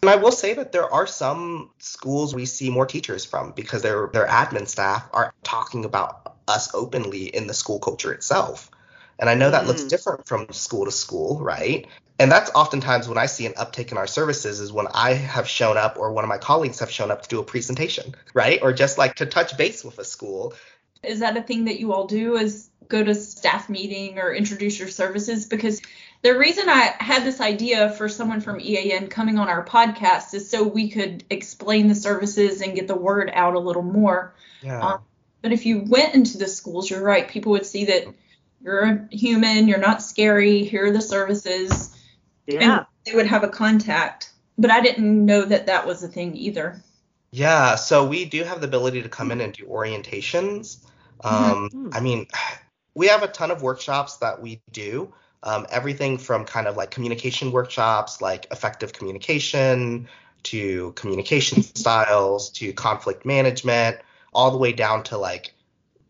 And 0.02 0.10
I 0.10 0.16
will 0.16 0.32
say 0.32 0.54
that 0.54 0.72
there 0.72 0.92
are 0.92 1.06
some 1.06 1.70
schools 1.78 2.34
we 2.34 2.46
see 2.46 2.70
more 2.70 2.86
teachers 2.86 3.24
from 3.24 3.52
because 3.52 3.82
their 3.82 4.08
their 4.12 4.26
admin 4.26 4.68
staff 4.68 5.08
are 5.12 5.34
talking 5.42 5.84
about 5.84 6.36
us 6.46 6.72
openly 6.74 7.24
in 7.24 7.46
the 7.46 7.54
school 7.54 7.80
culture 7.80 8.12
itself. 8.12 8.70
And 9.18 9.28
I 9.28 9.34
know 9.34 9.50
that 9.50 9.64
mm. 9.64 9.68
looks 9.68 9.84
different 9.84 10.26
from 10.26 10.52
school 10.52 10.84
to 10.84 10.92
school, 10.92 11.40
right? 11.40 11.86
And 12.20 12.32
that's 12.32 12.50
oftentimes 12.54 13.08
when 13.08 13.18
I 13.18 13.26
see 13.26 13.46
an 13.46 13.54
uptake 13.56 13.92
in 13.92 13.98
our 13.98 14.06
services 14.06 14.58
is 14.60 14.72
when 14.72 14.88
I 14.92 15.14
have 15.14 15.48
shown 15.48 15.76
up 15.76 15.98
or 15.98 16.12
one 16.12 16.24
of 16.24 16.28
my 16.28 16.38
colleagues 16.38 16.80
have 16.80 16.90
shown 16.90 17.10
up 17.10 17.22
to 17.22 17.28
do 17.28 17.38
a 17.38 17.44
presentation, 17.44 18.14
right? 18.34 18.58
Or 18.60 18.72
just 18.72 18.98
like 18.98 19.16
to 19.16 19.26
touch 19.26 19.56
base 19.56 19.84
with 19.84 19.98
a 19.98 20.04
school. 20.04 20.54
Is 21.04 21.20
that 21.20 21.36
a 21.36 21.42
thing 21.42 21.66
that 21.66 21.78
you 21.78 21.92
all 21.92 22.06
do 22.06 22.36
is 22.36 22.70
go 22.88 23.04
to 23.04 23.14
staff 23.14 23.68
meeting 23.68 24.18
or 24.18 24.34
introduce 24.34 24.78
your 24.80 24.88
services? 24.88 25.46
Because 25.46 25.80
the 26.22 26.36
reason 26.36 26.68
I 26.68 26.94
had 26.98 27.24
this 27.24 27.40
idea 27.40 27.90
for 27.90 28.08
someone 28.08 28.40
from 28.40 28.60
EAN 28.60 29.06
coming 29.06 29.38
on 29.38 29.48
our 29.48 29.64
podcast 29.64 30.34
is 30.34 30.50
so 30.50 30.64
we 30.64 30.88
could 30.90 31.22
explain 31.30 31.86
the 31.86 31.94
services 31.94 32.60
and 32.60 32.74
get 32.74 32.88
the 32.88 32.96
word 32.96 33.30
out 33.32 33.54
a 33.54 33.60
little 33.60 33.82
more. 33.82 34.34
Yeah. 34.60 34.80
Um, 34.80 35.00
but 35.40 35.52
if 35.52 35.66
you 35.66 35.84
went 35.86 36.14
into 36.14 36.38
the 36.38 36.48
schools, 36.48 36.90
you're 36.90 37.02
right, 37.02 37.28
people 37.28 37.52
would 37.52 37.66
see 37.66 37.84
that 37.84 38.08
you're 38.60 38.84
a 38.84 39.08
human, 39.10 39.68
you're 39.68 39.78
not 39.78 40.02
scary, 40.02 40.64
here 40.64 40.86
are 40.86 40.90
the 40.90 41.00
services. 41.00 41.96
Yeah. 42.46 42.78
And 42.78 42.86
they 43.04 43.14
would 43.14 43.26
have 43.26 43.44
a 43.44 43.48
contact. 43.48 44.32
But 44.56 44.70
I 44.70 44.80
didn't 44.80 45.24
know 45.24 45.44
that 45.44 45.66
that 45.66 45.86
was 45.86 46.02
a 46.02 46.08
thing 46.08 46.36
either. 46.36 46.82
Yeah, 47.30 47.74
so 47.76 48.06
we 48.06 48.24
do 48.24 48.42
have 48.42 48.60
the 48.60 48.66
ability 48.66 49.02
to 49.02 49.08
come 49.08 49.30
in 49.30 49.40
and 49.40 49.52
do 49.52 49.64
orientations. 49.66 50.84
Um, 51.22 51.68
mm-hmm. 51.68 51.88
I 51.92 52.00
mean, 52.00 52.26
we 52.94 53.06
have 53.08 53.22
a 53.22 53.28
ton 53.28 53.50
of 53.50 53.62
workshops 53.62 54.16
that 54.18 54.40
we 54.40 54.60
do. 54.72 55.12
Um, 55.42 55.66
everything 55.70 56.18
from 56.18 56.44
kind 56.44 56.66
of 56.66 56.76
like 56.76 56.90
communication 56.90 57.52
workshops, 57.52 58.20
like 58.20 58.46
effective 58.50 58.92
communication, 58.92 60.08
to 60.44 60.92
communication 60.92 61.62
styles, 61.74 62.50
to 62.50 62.72
conflict 62.72 63.24
management, 63.24 63.98
all 64.32 64.50
the 64.50 64.58
way 64.58 64.72
down 64.72 65.02
to 65.04 65.18
like 65.18 65.54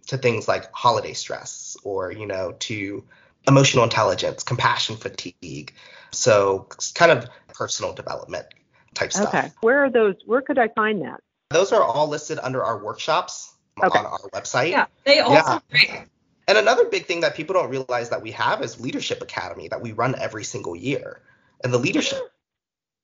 to 0.09 0.19
things 0.19 0.49
like 0.49 0.73
holiday 0.73 1.13
stress 1.13 1.77
or, 1.85 2.11
you 2.11 2.27
know, 2.27 2.55
to 2.59 3.05
emotional 3.47 3.85
intelligence, 3.85 4.43
compassion 4.43 4.97
fatigue. 4.97 5.73
So 6.11 6.69
kind 6.95 7.13
of 7.13 7.29
personal 7.55 7.95
development 7.95 8.47
type 8.95 9.13
stuff. 9.13 9.35
Okay. 9.35 9.53
Where 9.61 9.85
are 9.85 9.91
those? 9.91 10.17
Where 10.27 10.43
could 10.43 10.59
I 10.59 10.69
find 10.69 11.03
that? 11.03 11.21
Those 11.51 11.73
are 11.73 11.83
all 11.83 12.09
listed 12.09 12.39
under 12.43 12.63
our 12.65 12.83
workshops 12.83 13.55
okay. 13.83 13.99
on 13.99 14.07
our 14.07 14.19
website. 14.35 14.71
Yeah, 14.71 14.87
they 15.05 15.21
also 15.21 15.61
yeah. 15.73 16.05
And 16.47 16.57
another 16.57 16.87
big 16.87 17.05
thing 17.05 17.21
that 17.21 17.35
people 17.35 17.55
don't 17.55 17.69
realize 17.69 18.09
that 18.09 18.23
we 18.23 18.31
have 18.33 18.63
is 18.63 18.81
Leadership 18.81 19.21
Academy 19.21 19.69
that 19.69 19.83
we 19.83 19.93
run 19.93 20.15
every 20.19 20.45
single 20.45 20.75
year. 20.75 21.21
And 21.63 21.73
the 21.73 21.79
leadership 21.79 22.21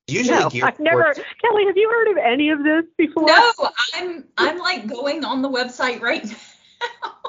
usually 0.06 0.38
no, 0.38 0.66
I've 0.66 0.80
never 0.80 1.14
Kelly, 1.14 1.66
have 1.66 1.76
you 1.76 1.90
heard 1.90 2.10
of 2.12 2.16
any 2.16 2.50
of 2.50 2.62
this 2.64 2.84
before? 2.96 3.26
No, 3.26 3.52
I'm 3.94 4.24
I'm 4.38 4.58
like 4.58 4.86
going 4.86 5.24
on 5.24 5.42
the 5.42 5.50
website 5.50 6.00
right 6.00 6.24
now. 6.24 6.36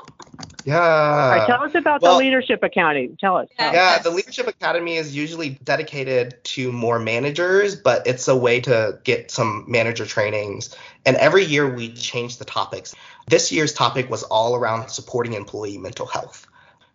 Yeah. 0.66 0.80
All 0.80 1.30
right, 1.30 1.48
tell 1.48 1.62
us 1.62 1.76
about 1.76 2.02
well, 2.02 2.14
the 2.14 2.24
Leadership 2.24 2.64
Academy. 2.64 3.16
Tell 3.20 3.38
us. 3.38 3.48
Tell 3.58 3.72
yeah, 3.72 3.98
us. 3.98 4.04
the 4.04 4.10
Leadership 4.10 4.48
Academy 4.48 4.96
is 4.96 5.16
usually 5.16 5.50
dedicated 5.50 6.44
to 6.44 6.72
more 6.72 6.98
managers, 6.98 7.76
but 7.76 8.08
it's 8.08 8.28
a 8.28 8.36
way 8.36 8.62
to 8.62 9.00
get 9.04 9.30
some 9.30 9.66
manager 9.68 10.08
trainings. 10.08 10.76
And 11.06 11.18
every 11.18 11.46
year 11.46 11.72
we 11.72 11.94
change 11.94 12.38
the 12.38 12.46
topics. 12.46 12.96
This 13.28 13.52
year's 13.52 13.74
topic 13.74 14.10
was 14.10 14.24
all 14.24 14.56
around 14.56 14.90
supporting 14.90 15.34
employee 15.34 15.78
mental 15.78 16.08
health, 16.08 16.48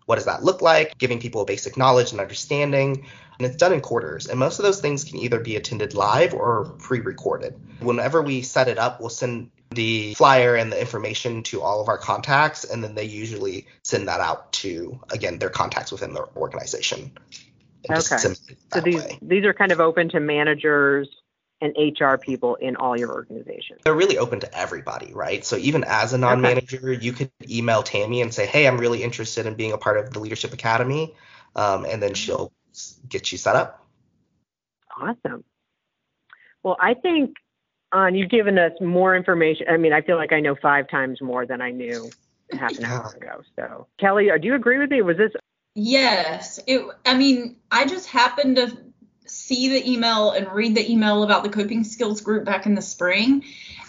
what 0.06 0.16
does 0.16 0.24
that 0.24 0.42
look 0.42 0.62
like, 0.62 0.98
giving 0.98 1.20
people 1.20 1.42
a 1.42 1.44
basic 1.44 1.76
knowledge 1.76 2.10
and 2.10 2.20
understanding. 2.20 3.06
And 3.38 3.46
it's 3.46 3.56
done 3.56 3.72
in 3.72 3.80
quarters. 3.80 4.26
And 4.26 4.38
most 4.40 4.58
of 4.58 4.64
those 4.64 4.80
things 4.80 5.04
can 5.04 5.16
either 5.18 5.38
be 5.38 5.54
attended 5.54 5.94
live 5.94 6.34
or 6.34 6.74
pre 6.80 6.98
recorded. 7.00 7.54
Whenever 7.78 8.20
we 8.20 8.42
set 8.42 8.66
it 8.66 8.78
up, 8.78 9.00
we'll 9.00 9.10
send 9.10 9.52
the 9.70 10.14
flyer 10.14 10.56
and 10.56 10.72
the 10.72 10.80
information 10.80 11.42
to 11.44 11.62
all 11.62 11.80
of 11.80 11.88
our 11.88 11.98
contacts, 11.98 12.64
and 12.64 12.82
then 12.82 12.94
they 12.94 13.04
usually 13.04 13.66
send 13.84 14.08
that 14.08 14.20
out 14.20 14.52
to, 14.52 15.00
again, 15.10 15.38
their 15.38 15.50
contacts 15.50 15.92
within 15.92 16.14
their 16.14 16.26
organization. 16.36 17.12
Okay. 17.88 18.00
So 18.00 18.34
these, 18.82 19.02
these 19.22 19.44
are 19.44 19.54
kind 19.54 19.72
of 19.72 19.80
open 19.80 20.08
to 20.10 20.20
managers, 20.20 21.08
and 21.60 21.76
HR 21.76 22.16
people 22.16 22.54
in 22.56 22.76
all 22.76 22.98
your 22.98 23.12
organizations? 23.12 23.80
They're 23.84 23.94
really 23.94 24.18
open 24.18 24.40
to 24.40 24.58
everybody, 24.58 25.12
right? 25.12 25.44
So 25.44 25.56
even 25.56 25.84
as 25.84 26.12
a 26.12 26.18
non-manager, 26.18 26.92
okay. 26.92 27.04
you 27.04 27.12
could 27.12 27.30
email 27.48 27.82
Tammy 27.82 28.22
and 28.22 28.32
say, 28.32 28.46
"Hey, 28.46 28.66
I'm 28.66 28.78
really 28.78 29.02
interested 29.02 29.46
in 29.46 29.54
being 29.54 29.72
a 29.72 29.78
part 29.78 29.98
of 29.98 30.12
the 30.12 30.20
Leadership 30.20 30.52
Academy," 30.52 31.14
um, 31.54 31.84
and 31.84 32.02
then 32.02 32.14
she'll 32.14 32.52
get 33.08 33.30
you 33.30 33.38
set 33.38 33.56
up. 33.56 33.86
Awesome. 34.98 35.44
Well, 36.62 36.76
I 36.80 36.94
think 36.94 37.36
An 37.92 38.14
you've 38.14 38.30
given 38.30 38.58
us 38.58 38.72
more 38.80 39.16
information. 39.16 39.66
I 39.68 39.76
mean, 39.76 39.92
I 39.92 40.00
feel 40.00 40.16
like 40.16 40.32
I 40.32 40.40
know 40.40 40.54
five 40.54 40.88
times 40.88 41.20
more 41.20 41.46
than 41.46 41.60
I 41.60 41.70
knew 41.70 42.10
half 42.52 42.78
an 42.78 42.84
hour 42.84 43.12
ago. 43.16 43.42
So, 43.56 43.86
Kelly, 43.98 44.30
do 44.40 44.46
you 44.46 44.54
agree 44.54 44.78
with 44.78 44.90
me? 44.90 45.02
Was 45.02 45.16
this? 45.16 45.32
Yes. 45.74 46.60
It. 46.66 46.84
I 47.04 47.16
mean, 47.16 47.56
I 47.70 47.86
just 47.86 48.08
happened 48.08 48.56
to 48.56 48.76
see 49.26 49.68
the 49.68 49.90
email 49.90 50.32
and 50.32 50.50
read 50.52 50.74
the 50.74 50.90
email 50.90 51.22
about 51.22 51.42
the 51.42 51.48
coping 51.48 51.84
skills 51.84 52.20
group 52.20 52.44
back 52.44 52.66
in 52.66 52.74
the 52.74 52.82
spring. 52.82 53.44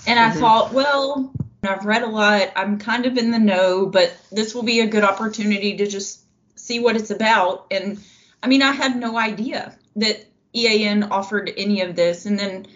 And 0.08 0.20
I 0.20 0.30
mm-hmm. 0.30 0.40
thought, 0.40 0.74
well, 0.74 1.34
I've 1.64 1.86
read 1.86 2.04
a 2.04 2.08
lot. 2.08 2.52
I'm 2.56 2.80
kind 2.80 3.06
of 3.06 3.18
in 3.18 3.32
the 3.32 3.40
know, 3.40 3.86
but 3.86 4.16
this 4.32 4.56
will 4.56 4.64
be 4.64 4.80
a 4.80 4.88
good 4.88 5.04
opportunity 5.04 5.78
to 5.78 5.88
just 5.88 6.22
see 6.56 6.80
what 6.80 6.96
it's 6.96 7.12
about. 7.12 7.68
And 7.72 8.00
I 8.42 8.48
mean, 8.48 8.62
I 8.62 8.72
had 8.72 8.96
no 8.96 9.18
idea 9.18 9.76
that 9.98 10.26
EAN 10.54 11.04
offered 11.04 11.52
any 11.56 11.82
of 11.82 11.96
this. 11.96 12.26
And 12.26 12.38
then 12.38 12.68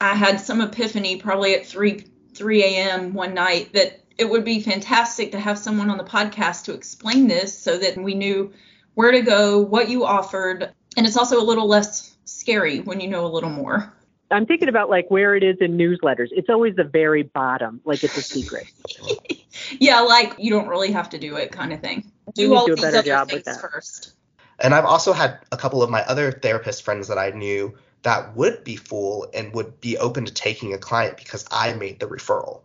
I 0.00 0.14
had 0.14 0.40
some 0.40 0.60
epiphany 0.60 1.16
probably 1.16 1.54
at 1.54 1.66
3 1.66 2.06
3 2.34 2.62
a.m. 2.62 3.12
one 3.12 3.34
night 3.34 3.72
that 3.74 4.00
it 4.16 4.28
would 4.28 4.44
be 4.44 4.60
fantastic 4.60 5.32
to 5.32 5.40
have 5.40 5.58
someone 5.58 5.90
on 5.90 5.98
the 5.98 6.04
podcast 6.04 6.64
to 6.64 6.74
explain 6.74 7.26
this 7.26 7.58
so 7.58 7.78
that 7.78 7.96
we 7.96 8.14
knew 8.14 8.52
where 8.94 9.12
to 9.12 9.22
go, 9.22 9.58
what 9.60 9.88
you 9.88 10.04
offered, 10.04 10.72
and 10.96 11.06
it's 11.06 11.16
also 11.16 11.40
a 11.40 11.44
little 11.44 11.66
less 11.66 12.16
scary 12.24 12.80
when 12.80 13.00
you 13.00 13.08
know 13.08 13.24
a 13.24 13.28
little 13.28 13.50
more. 13.50 13.92
I'm 14.30 14.46
thinking 14.46 14.68
about 14.68 14.88
like 14.88 15.10
where 15.10 15.34
it 15.34 15.42
is 15.42 15.56
in 15.60 15.76
newsletters. 15.76 16.28
It's 16.30 16.48
always 16.48 16.76
the 16.76 16.84
very 16.84 17.24
bottom, 17.24 17.80
like 17.84 18.04
it's 18.04 18.16
a 18.16 18.22
secret. 18.22 18.66
yeah, 19.80 20.00
like 20.00 20.34
you 20.38 20.50
don't 20.50 20.68
really 20.68 20.92
have 20.92 21.10
to 21.10 21.18
do 21.18 21.36
it, 21.36 21.50
kind 21.50 21.72
of 21.72 21.80
thing. 21.80 22.10
Do 22.34 22.54
all 22.54 22.66
do 22.66 22.74
a 22.74 22.76
better 22.76 23.02
job 23.02 23.32
with 23.32 23.44
that 23.44 23.60
first. 23.60 24.14
And 24.60 24.74
I've 24.74 24.84
also 24.84 25.12
had 25.12 25.40
a 25.50 25.56
couple 25.56 25.82
of 25.82 25.90
my 25.90 26.02
other 26.02 26.30
therapist 26.30 26.84
friends 26.84 27.08
that 27.08 27.18
I 27.18 27.30
knew 27.30 27.76
that 28.02 28.36
would 28.36 28.64
be 28.64 28.76
full 28.76 29.28
and 29.34 29.52
would 29.54 29.80
be 29.80 29.98
open 29.98 30.24
to 30.24 30.32
taking 30.32 30.72
a 30.72 30.78
client 30.78 31.16
because 31.16 31.44
I 31.50 31.72
made 31.74 32.00
the 32.00 32.06
referral. 32.06 32.64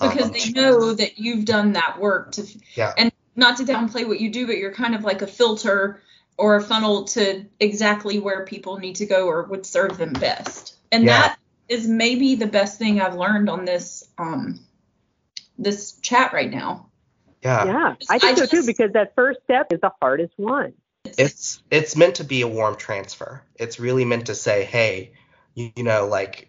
Because 0.00 0.26
um, 0.26 0.32
they 0.32 0.50
know 0.50 0.92
that 0.94 1.18
you've 1.18 1.44
done 1.44 1.72
that 1.74 2.00
work 2.00 2.32
to 2.32 2.46
yeah. 2.74 2.92
and 2.98 3.12
not 3.36 3.58
to 3.58 3.64
downplay 3.64 4.06
what 4.06 4.20
you 4.20 4.30
do, 4.30 4.46
but 4.46 4.58
you're 4.58 4.72
kind 4.72 4.94
of 4.94 5.04
like 5.04 5.22
a 5.22 5.26
filter 5.26 6.02
or 6.36 6.56
a 6.56 6.62
funnel 6.62 7.04
to 7.04 7.44
exactly 7.60 8.18
where 8.18 8.44
people 8.44 8.78
need 8.78 8.96
to 8.96 9.06
go 9.06 9.26
or 9.26 9.44
would 9.44 9.64
serve 9.64 9.96
them 9.96 10.12
best. 10.12 10.76
And 10.90 11.04
yeah. 11.04 11.20
that 11.20 11.38
is 11.68 11.86
maybe 11.86 12.34
the 12.34 12.46
best 12.46 12.78
thing 12.78 13.00
I've 13.00 13.14
learned 13.14 13.48
on 13.48 13.64
this 13.64 14.04
um 14.18 14.60
this 15.58 15.92
chat 16.00 16.32
right 16.32 16.50
now. 16.50 16.88
Yeah. 17.42 17.64
Yeah. 17.64 17.94
I 18.08 18.18
think 18.18 18.32
I 18.32 18.34
so 18.34 18.42
just, 18.42 18.50
too 18.50 18.66
because 18.66 18.92
that 18.92 19.14
first 19.14 19.40
step 19.44 19.72
is 19.72 19.80
the 19.80 19.92
hardest 20.00 20.32
one. 20.36 20.74
It's 21.04 21.62
it's 21.70 21.96
meant 21.96 22.16
to 22.16 22.24
be 22.24 22.42
a 22.42 22.48
warm 22.48 22.76
transfer. 22.76 23.42
It's 23.56 23.78
really 23.78 24.04
meant 24.04 24.26
to 24.26 24.34
say, 24.34 24.64
hey, 24.64 25.12
you, 25.54 25.70
you 25.76 25.82
know, 25.82 26.06
like 26.06 26.48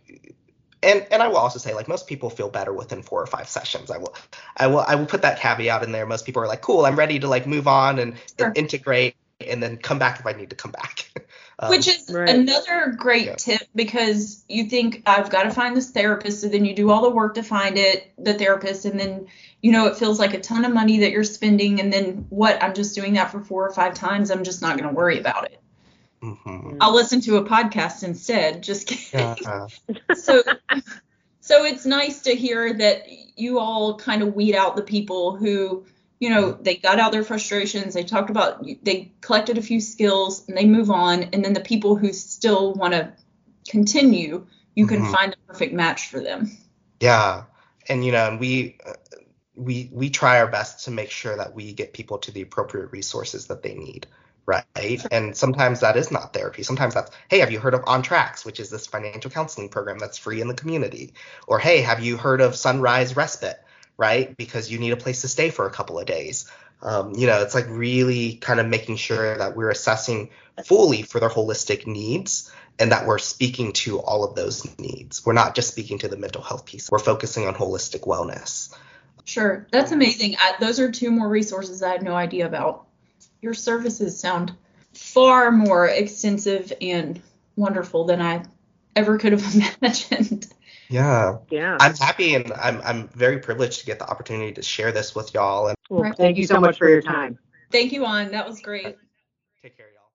and 0.86 1.06
and 1.12 1.22
I 1.22 1.28
will 1.28 1.38
also 1.38 1.60
say 1.60 1.74
like 1.74 1.88
most 1.88 2.08
people 2.08 2.30
feel 2.30 2.50
better 2.50 2.72
within 2.72 3.02
four 3.02 3.22
or 3.22 3.26
five 3.26 3.50
sessions. 3.50 3.92
I 3.92 3.98
will 3.98 4.16
I 4.58 4.68
will 4.68 4.82
I 4.82 4.96
will 4.96 5.06
put 5.06 5.22
that 5.24 5.40
caveat 5.40 5.84
in 5.84 5.92
there. 5.92 6.06
Most 6.06 6.26
people 6.26 6.42
are 6.42 6.48
like, 6.48 6.62
cool, 6.62 6.86
I'm 6.86 6.96
ready 6.96 7.20
to 7.20 7.28
like 7.28 7.48
move 7.48 7.68
on 7.68 8.00
and, 8.00 8.16
sure. 8.38 8.48
and 8.48 8.58
integrate 8.58 9.16
and 9.42 9.62
then 9.62 9.78
come 9.78 10.00
back 10.00 10.20
if 10.20 10.26
I 10.26 10.34
need 10.34 10.50
to 10.52 10.56
come 10.56 10.72
back. 10.72 11.12
um, 11.58 11.70
Which 11.70 11.88
is 11.88 12.10
right. 12.12 12.30
another 12.30 12.94
great 12.98 13.26
yeah. 13.28 13.36
tip 13.36 13.62
because 13.74 14.44
you 14.50 14.66
think 14.66 15.04
I've 15.06 15.30
got 15.30 15.44
to 15.44 15.52
find 15.52 15.76
this 15.76 15.90
therapist, 15.90 16.42
so 16.42 16.50
then 16.50 16.66
you 16.66 16.76
do 16.76 16.92
all 16.92 17.02
the 17.02 17.10
work 17.10 17.36
to 17.36 17.44
find 17.44 17.78
it, 17.78 18.12
the 18.18 18.34
therapist, 18.34 18.84
and 18.86 19.00
then 19.00 19.28
you 19.62 19.72
know 19.72 19.88
it 19.88 19.96
feels 19.96 20.20
like 20.20 20.34
a 20.34 20.40
ton 20.40 20.66
of 20.66 20.74
money 20.74 21.00
that 21.00 21.12
you're 21.12 21.24
spending, 21.24 21.80
and 21.80 21.94
then 21.94 22.26
what? 22.30 22.62
I'm 22.62 22.74
just 22.74 22.94
doing 22.94 23.14
that 23.14 23.32
for 23.32 23.40
four 23.40 23.66
or 23.66 23.72
five 23.72 23.94
times. 23.94 24.32
I'm 24.32 24.44
just 24.44 24.62
not 24.62 24.78
going 24.78 24.90
to 24.90 24.94
worry 24.94 25.18
about 25.18 25.46
it. 25.46 25.62
Mm-hmm. 26.22 26.78
I'll 26.82 26.94
listen 26.94 27.22
to 27.22 27.38
a 27.38 27.46
podcast 27.46 28.04
instead. 28.04 28.62
Just 28.62 28.88
kidding. 28.88 29.38
Yeah. 29.42 29.68
so, 30.14 30.44
so 31.40 31.64
it's 31.64 31.86
nice 31.86 32.24
to 32.24 32.36
hear 32.36 32.74
that 32.74 33.08
you 33.38 33.60
all 33.60 33.98
kind 33.98 34.22
of 34.22 34.34
weed 34.36 34.56
out 34.56 34.76
the 34.76 34.82
people 34.82 35.36
who 35.38 35.86
you 36.20 36.30
know, 36.30 36.52
they 36.54 36.76
got 36.76 37.00
out 37.00 37.12
their 37.12 37.24
frustrations, 37.24 37.94
they 37.94 38.04
talked 38.04 38.30
about, 38.30 38.66
they 38.84 39.12
collected 39.22 39.58
a 39.58 39.62
few 39.62 39.82
skills, 39.82 40.48
and 40.48 40.58
they 40.58 40.66
move 40.66 40.90
on. 40.90 41.24
And 41.24 41.44
then 41.44 41.54
the 41.54 41.62
people 41.62 41.96
who 41.96 42.14
still 42.14 42.74
want 42.74 42.94
to 42.94 43.14
continue, 43.68 44.46
you 44.76 44.88
can 44.88 45.02
mm-hmm. 45.02 45.14
find 45.14 45.34
the 45.34 45.38
perfect 45.48 45.74
match 45.74 46.08
for 46.08 46.20
them. 46.20 46.52
Yeah, 47.00 47.44
and 47.90 48.06
you 48.06 48.12
know, 48.12 48.28
and 48.28 48.40
we 48.40 48.78
uh, 48.86 48.94
we 49.56 49.90
we 49.92 50.10
try 50.10 50.40
our 50.40 50.48
best 50.48 50.86
to 50.86 50.92
make 50.92 51.12
sure 51.12 51.36
that 51.36 51.54
we 51.54 51.74
get 51.74 51.94
people 51.94 52.18
to 52.20 52.32
the 52.32 52.42
appropriate 52.42 52.92
resources 52.92 53.48
that 53.48 53.64
they 53.64 53.74
need 53.74 54.08
right? 54.46 54.66
Sure. 54.76 55.10
And 55.12 55.36
sometimes 55.36 55.80
that 55.80 55.98
is 55.98 56.12
not 56.12 56.34
therapy. 56.34 56.64
Sometimes 56.64 56.94
that's, 56.94 57.12
hey, 57.30 57.40
have 57.40 57.52
you 57.52 57.60
heard 57.60 57.74
of 57.74 57.84
On 57.88 58.02
Tracks, 58.02 58.46
which 58.46 58.60
is 58.60 58.70
this 58.70 58.88
financial 58.88 59.32
counseling 59.32 59.70
program 59.70 59.98
that's 59.98 60.18
free 60.18 60.42
in 60.42 60.48
the 60.48 60.54
community? 60.54 61.14
Or 61.48 61.60
hey, 61.60 61.82
have 61.82 62.04
you 62.04 62.18
heard 62.18 62.42
of 62.42 62.56
Sunrise 62.56 63.16
Respite? 63.16 63.60
Right? 63.98 64.36
Because 64.36 64.72
you 64.72 64.80
need 64.80 64.92
a 64.92 64.98
place 64.98 65.22
to 65.22 65.28
stay 65.28 65.50
for 65.50 65.66
a 65.66 65.72
couple 65.72 66.00
of 66.00 66.06
days. 66.06 66.50
Um, 66.82 67.14
you 67.16 67.28
know, 67.28 67.42
it's 67.42 67.56
like 67.56 67.68
really 67.70 68.36
kind 68.36 68.60
of 68.60 68.68
making 68.68 68.98
sure 68.98 69.38
that 69.38 69.56
we're 69.56 69.72
assessing 69.72 70.30
fully 70.66 71.02
for 71.02 71.20
their 71.20 71.30
holistic 71.30 71.88
needs 71.88 72.52
and 72.78 72.92
that 72.92 73.08
we're 73.08 73.18
speaking 73.18 73.74
to 73.74 74.00
all 74.00 74.24
of 74.24 74.36
those 74.36 74.78
needs. 74.78 75.26
We're 75.26 75.34
not 75.34 75.56
just 75.56 75.70
speaking 75.70 76.00
to 76.00 76.08
the 76.08 76.18
mental 76.18 76.42
health 76.42 76.66
piece, 76.66 76.92
we're 76.92 77.00
focusing 77.00 77.48
on 77.48 77.56
holistic 77.56 78.02
wellness. 78.02 78.74
Sure, 79.24 79.66
that's 79.72 79.92
amazing. 79.92 80.36
I, 80.38 80.56
those 80.60 80.80
are 80.80 80.92
two 80.92 81.10
more 81.10 81.28
resources 81.28 81.82
I 81.82 81.90
had 81.90 82.04
no 82.04 82.14
idea 82.14 82.46
about. 82.46 82.86
Your 83.42 83.56
services 83.56 84.20
sound 84.20 84.54
far 84.94 85.52
more 85.52 85.88
extensive 85.88 86.72
and 86.80 87.22
wonderful 87.56 88.06
than 88.06 88.22
I 88.22 88.44
ever 88.96 89.18
could 89.18 89.32
have 89.32 89.78
imagined. 89.82 90.48
Yeah. 90.90 91.38
Yeah. 91.50 91.78
I'm 91.80 91.96
happy 91.96 92.36
and 92.36 92.52
I'm 92.54 92.82
I'm 92.84 93.08
very 93.10 93.40
privileged 93.40 93.80
to 93.80 93.86
get 93.86 94.00
the 94.00 94.10
opportunity 94.10 94.52
to 94.54 94.62
share 94.62 94.92
this 94.92 95.16
with 95.16 95.34
y'all. 95.34 95.68
And 95.68 95.78
well, 95.90 96.04
thank, 96.04 96.18
thank 96.18 96.38
you 96.38 96.48
so 96.48 96.60
much 96.60 96.78
for 96.78 96.90
your 96.90 97.02
time. 97.02 97.38
Thank 97.72 97.92
you, 97.92 98.02
Juan. 98.02 98.32
That 98.32 98.48
was 98.48 98.62
great. 98.62 98.96
Take 99.62 99.78
care, 99.78 99.88
y'all. 99.94 100.12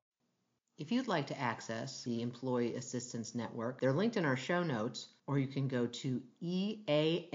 If 0.79 0.91
you'd 0.91 1.09
like 1.09 1.27
to 1.27 1.39
access 1.39 2.03
the 2.05 2.23
Employee 2.23 2.77
Assistance 2.77 3.35
Network, 3.35 3.81
they're 3.81 3.93
linked 3.93 4.17
in 4.17 4.25
our 4.25 4.37
show 4.37 4.63
notes, 4.63 5.09
or 5.27 5.39
you 5.39 5.47
can 5.47 5.69
go 5.69 5.87
to 5.87 6.23
eannc.com. 6.43 7.33